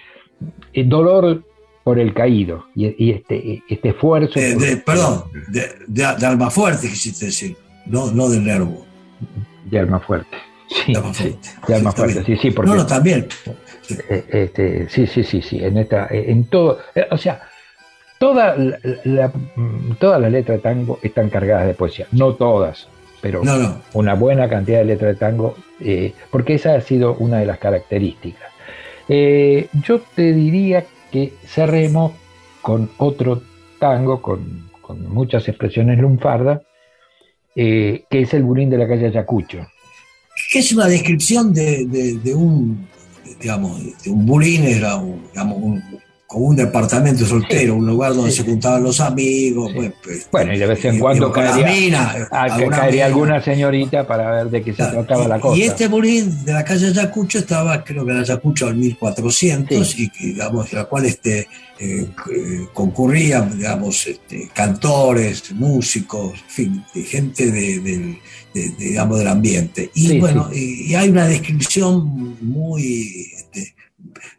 eh, 0.74 0.84
dolor 0.84 1.44
por 1.84 1.98
el 1.98 2.12
caído 2.14 2.66
y, 2.74 2.86
y 3.04 3.10
este, 3.12 3.62
este 3.68 3.90
esfuerzo. 3.90 4.38
Eh, 4.38 4.52
por- 4.54 4.62
de- 4.62 4.76
perdón, 4.78 5.24
de, 5.48 5.60
de, 5.86 6.16
de 6.18 6.26
Almafuerte 6.26 6.88
quisiste 6.88 7.26
decir, 7.26 7.56
no, 7.86 8.10
no 8.12 8.28
del 8.28 8.44
nervo. 8.44 8.84
de 9.64 9.78
alma 9.78 10.00
fuerte. 10.00 10.36
Sí, 10.68 10.92
De 10.92 10.98
Almafuerte. 10.98 11.38
sí, 11.42 11.50
de 11.68 11.74
alma 11.74 11.92
fuerte, 11.92 12.24
sí, 12.24 12.36
sí, 12.36 12.50
porque 12.50 12.70
No, 12.70 12.76
no, 12.78 12.86
también. 12.86 13.26
eh, 14.08 14.24
este, 14.30 14.88
sí, 14.88 15.06
sí, 15.06 15.22
sí, 15.22 15.42
sí, 15.42 15.62
en 15.62 15.76
esta, 15.76 16.06
eh, 16.06 16.24
en 16.30 16.44
todo, 16.44 16.78
eh, 16.94 17.06
o 17.10 17.16
sea, 17.18 17.42
toda 18.18 18.56
la, 18.56 18.78
la- 19.04 19.32
todas 19.98 20.20
las 20.20 20.30
letras 20.32 20.58
de 20.58 20.62
tango 20.62 20.98
están 21.02 21.28
cargadas 21.28 21.66
de 21.66 21.74
poesía, 21.74 22.06
no 22.12 22.34
todas, 22.34 22.88
pero 23.20 23.44
No, 23.44 23.56
no. 23.58 23.82
una 23.92 24.14
buena 24.14 24.48
cantidad 24.48 24.78
de 24.78 24.84
letras 24.86 25.12
de 25.14 25.18
tango, 25.18 25.56
eh, 25.80 26.14
porque 26.30 26.54
esa 26.54 26.74
ha 26.74 26.80
sido 26.80 27.14
una 27.16 27.38
de 27.38 27.46
las 27.46 27.58
características. 27.58 28.48
Eh, 29.08 29.68
yo 29.84 30.00
te 30.14 30.32
diría 30.32 30.84
que 31.10 31.34
cerremos 31.44 32.12
con 32.62 32.90
otro 32.96 33.42
tango, 33.78 34.22
con, 34.22 34.70
con 34.80 35.06
muchas 35.12 35.48
expresiones 35.48 35.98
lunfardas, 35.98 36.60
eh, 37.54 38.04
que 38.10 38.22
es 38.22 38.34
el 38.34 38.42
Burín 38.42 38.70
de 38.70 38.78
la 38.78 38.88
calle 38.88 39.06
Ayacucho. 39.06 39.66
es 40.54 40.72
una 40.72 40.86
descripción 40.86 41.52
de, 41.52 42.20
un, 42.34 42.86
digamos, 43.40 43.80
de 44.02 44.10
un 44.10 44.26
bulín, 44.26 44.64
era 44.64 45.02
digamos, 45.32 45.58
un, 45.58 45.82
como 46.32 46.46
un 46.46 46.56
departamento 46.56 47.26
soltero, 47.26 47.76
un 47.76 47.86
lugar 47.86 48.14
donde 48.14 48.30
Sí, 48.30 48.38
se 48.38 48.42
sí. 48.44 48.48
juntaban 48.50 48.82
los 48.82 48.98
amigos. 49.00 49.70
Sí. 49.70 49.76
pues, 49.78 49.92
pues, 50.02 50.28
Bueno, 50.32 50.54
y 50.54 50.58
de 50.58 50.66
vez 50.66 50.84
en 50.86 50.98
cuando 50.98 51.30
caería- 51.30 51.66
minas, 51.66 52.16
alguna 52.30 52.76
caería 52.78 53.06
alguna 53.06 53.42
señorita 53.42 54.06
para 54.06 54.30
ver 54.30 54.50
de 54.50 54.62
qué 54.62 54.70
se 54.72 54.76
Claro, 54.76 54.92
trataba 55.04 55.24
y, 55.24 55.28
la 55.28 55.40
cosa. 55.40 55.58
y 55.58 55.62
este 55.62 55.88
bulín 55.88 56.44
de 56.44 56.52
la 56.54 56.64
calle 56.64 56.86
Ayacucho 56.88 57.38
estaba, 57.38 57.84
creo 57.84 58.04
que 58.06 58.12
en 58.12 58.18
Ayacucho 58.18 58.66
al 58.66 58.76
1400, 58.76 59.90
Sí. 59.90 60.10
y 60.20 60.26
digamos, 60.28 60.72
la 60.72 60.84
cual 60.86 61.04
este, 61.04 61.40
eh, 61.78 62.06
eh, 62.34 62.66
concurrían, 62.72 63.56
digamos, 63.58 64.06
este, 64.06 64.48
cantores, 64.54 65.52
músicos, 65.52 66.32
en 66.32 66.48
fin, 66.48 66.84
gente 67.06 67.50
de- 67.50 67.80
del, 67.80 68.18
de- 68.54 68.68
de, 68.70 68.84
digamos, 68.86 69.18
del 69.18 69.28
ambiente. 69.28 69.90
Y 69.94 70.08
Sí, 70.08 70.18
bueno, 70.20 70.48
Y, 70.52 70.90
y 70.90 70.94
hay 70.94 71.08
una 71.08 71.26
descripción 71.26 72.36
muy, 72.40 73.32
este, 73.36 73.74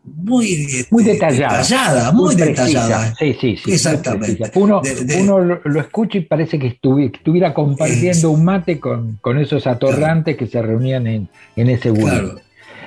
muy, 0.03 0.51
este, 0.53 0.87
muy 0.91 1.03
detallada. 1.03 1.57
detallada, 1.61 2.11
muy, 2.11 2.35
detallada. 2.35 3.13
Sí, 3.17 3.35
sí, 3.39 3.57
sí. 3.63 3.71
Exactamente. 3.73 4.51
Uno, 4.55 4.81
De- 4.81 5.05
de- 5.05 5.21
uno 5.21 5.39
lo, 5.39 5.61
lo 5.63 5.79
escucha 5.79 6.17
y 6.17 6.21
parece 6.21 6.59
que 6.59 6.67
estuvi- 6.79 7.11
que 7.11 7.17
estuviera 7.17 7.53
compartiendo 7.53 8.31
un 8.31 8.43
mate 8.43 8.79
con, 8.79 9.17
con 9.21 9.37
esos 9.39 9.65
atorrantes 9.67 10.37
que 10.37 10.47
se 10.47 10.61
reunían 10.61 11.07
en, 11.07 11.29
en 11.55 11.69
ese 11.69 11.89
bulín. 11.89 12.07
Claro. 12.09 12.41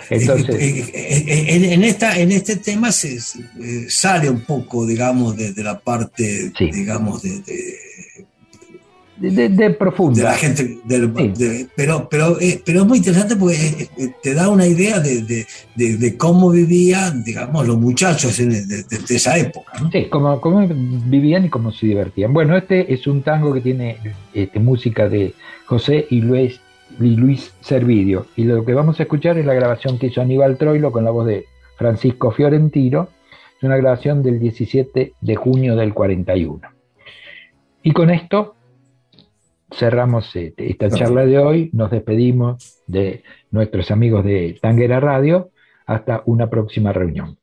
Entonces, 0.09 0.55
Eh, 0.55 0.79
eh, 0.95 1.25
eh, 1.27 1.45
en, 1.57 1.65
en 1.65 1.85
esta, 1.85 2.17
en 2.19 2.31
este 2.31 2.57
tema 2.57 2.93
se, 2.93 3.21
se, 3.21 3.41
eh, 3.41 3.87
sale 3.89 4.31
un 4.31 4.41
poco, 4.43 4.87
digamos, 4.87 5.37
de, 5.37 5.53
de 5.53 5.63
la 5.65 5.81
parte, 5.81 6.53
Sí. 6.57 6.71
digamos, 6.71 7.23
de, 7.23 7.41
de- 7.41 7.77
de, 9.17 9.31
de- 9.31 9.49
de 9.49 10.23
la 10.23 10.33
gente. 10.35 10.79
del- 10.85 11.13
Sí. 11.17 11.29
de- 11.37 11.67
pero, 11.75 12.09
pero, 12.11 12.39
eh, 12.41 12.61
pero 12.65 12.81
es 12.83 12.87
muy 12.87 12.99
interesante 12.99 13.37
porque 13.37 13.55
eh, 13.57 13.89
eh, 13.99 14.09
te 14.23 14.35
da 14.35 14.49
una 14.49 14.67
idea 14.67 15.01
de, 15.01 15.23
de- 15.75 16.17
cómo 16.17 16.51
vivían, 16.51 17.25
digamos, 17.25 17.67
los 17.67 17.79
muchachos 17.79 18.39
en- 18.41 18.51
de, 18.51 18.85
esa 19.09 19.39
época. 19.39 19.73
¿no? 19.81 19.91
Sí, 19.91 20.07
cómo, 20.11 20.41
cómo 20.41 20.67
vivían 20.69 21.45
y 21.47 21.49
cómo 21.49 21.73
se 21.73 21.87
divertían. 21.87 22.33
Bueno, 22.33 22.57
este 22.57 22.93
es 22.93 23.07
un 23.07 23.23
tango 23.23 23.53
que 23.55 23.61
tiene 23.61 23.97
este, 24.35 24.59
música 24.61 25.09
de 25.09 25.35
José 25.67 26.07
y 26.11 26.21
Luis, 26.21 26.61
y 27.01 27.17
Luis 27.17 27.53
Servidio. 27.61 28.27
Y 28.37 28.45
lo 28.45 28.65
que 28.65 28.75
vamos 28.75 28.99
a 29.01 29.05
escuchar 29.05 29.39
es 29.39 29.47
la 29.47 29.55
grabación 29.55 29.99
que 29.99 30.07
hizo 30.09 30.21
Aníbal 30.21 30.57
Troilo 30.59 30.93
con 30.93 31.05
la 31.05 31.11
voz 31.11 31.27
de 31.27 31.45
Francisco 31.79 32.31
Fiorentino. 32.33 33.09
Es 33.57 33.63
una 33.63 33.77
grabación 33.79 34.23
del 34.23 34.39
17 34.39 35.15
de 35.21 35.37
junio 35.37 35.77
del 35.77 35.95
41. 35.95 36.61
Y 37.83 37.93
con 37.93 38.11
esto 38.11 38.56
cerramos 39.71 40.35
este, 40.37 40.71
esta 40.71 40.91
charla 40.91 41.25
de 41.25 41.39
hoy. 41.39 41.71
Nos 41.73 41.91
despedimos 41.91 42.83
de 42.87 43.23
nuestros 43.51 43.91
amigos 43.91 44.25
de 44.25 44.59
Tanguera 44.61 45.01
Radio. 45.01 45.51
Hasta 45.87 46.23
una 46.27 46.51
próxima 46.51 46.93
reunión. 46.93 47.39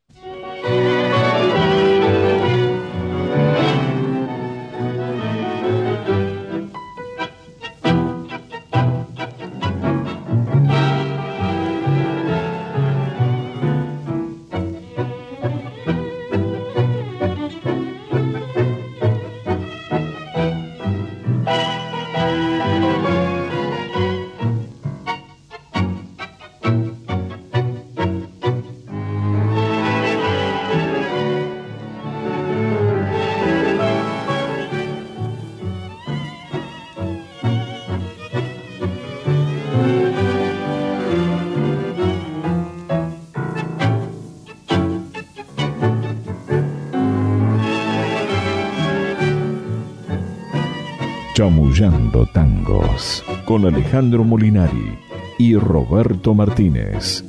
Tangos 52.32 53.24
con 53.44 53.66
Alejandro 53.66 54.22
Molinari 54.22 54.96
y 55.38 55.56
Roberto 55.56 56.32
Martínez. 56.32 57.24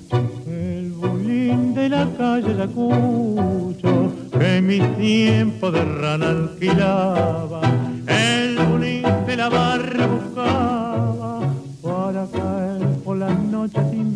El 0.46 0.92
bulín 0.92 1.74
de 1.74 1.90
la 1.90 2.08
calle 2.16 2.54
Ayacucho 2.54 4.14
que 4.38 4.62
mi 4.62 4.80
tiempo 5.00 5.72
de 5.72 5.84
rana 5.84 6.30
alquilaba, 6.30 7.62
el 8.06 8.58
bulín 8.68 9.04
de 9.26 9.36
la 9.36 9.50
barra 9.50 10.06
buscaba 10.06 11.40
para 11.82 12.28
caer 12.28 12.88
por 13.04 13.18
las 13.18 13.40
noches 13.46 13.82
sin 13.90 14.16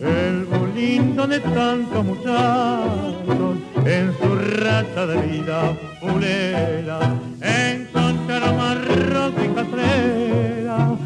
el 0.00 0.44
bulín 0.44 1.16
donde 1.16 1.40
tantos 1.40 2.04
muchachos 2.04 3.56
en 3.86 4.12
su 4.20 4.34
raza 4.60 5.06
de 5.06 5.22
vida 5.28 5.78
pulera 6.00 7.00
encontraron 7.40 8.61
marrón 8.92 9.34
y 9.44 9.48
castrera 9.48 10.96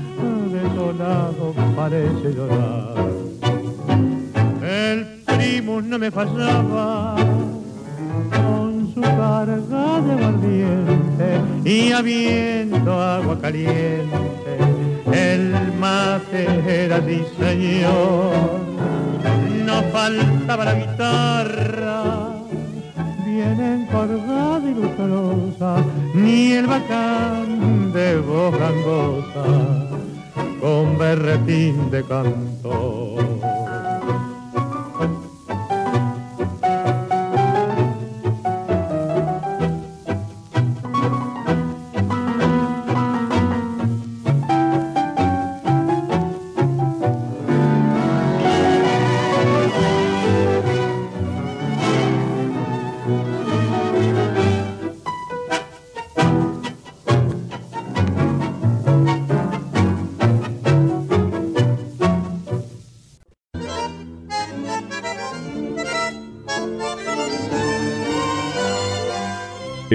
desolado 0.52 1.54
parece 1.76 2.34
llorar. 2.34 2.94
El 4.62 5.06
primo 5.24 5.80
no 5.80 5.98
me 5.98 6.10
fallaba 6.10 7.16
con 8.30 8.92
su 8.92 9.00
carga 9.00 10.00
de 10.00 10.12
aguardiente 10.12 11.40
y 11.64 11.92
habiendo 11.92 13.00
agua 13.00 13.38
caliente 13.40 14.52
el 15.12 15.72
mate 15.78 16.84
era 16.84 17.00
no 19.64 19.82
faltaba 19.92 20.64
la 20.64 20.74
guitarra 20.74 22.15
bien 23.36 23.60
encorvada 23.60 24.62
y 24.70 24.74
lustrosa, 24.74 25.84
ni 26.14 26.52
el 26.52 26.66
bacán 26.66 27.92
de 27.92 28.16
voz 28.20 28.58
gangosa, 28.58 29.44
con 30.60 30.96
berretín 30.96 31.90
de 31.90 32.02
cantor. 32.02 33.25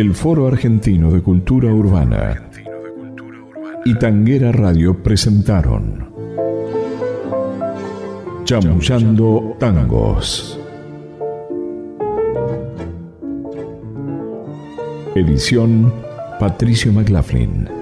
El 0.02 0.16
Foro 0.16 0.48
Argentino 0.48 1.12
de 1.12 1.22
Cultura 1.22 1.72
Urbana 1.72 2.50
y 3.86 3.94
Tanguera 4.00 4.52
Radio 4.52 5.04
presentaron 5.04 6.10
Chamullando 8.44 9.56
Tangos. 9.60 10.60
Edición 15.14 15.94
Patricio 16.40 16.92
McLaughlin. 16.92 17.81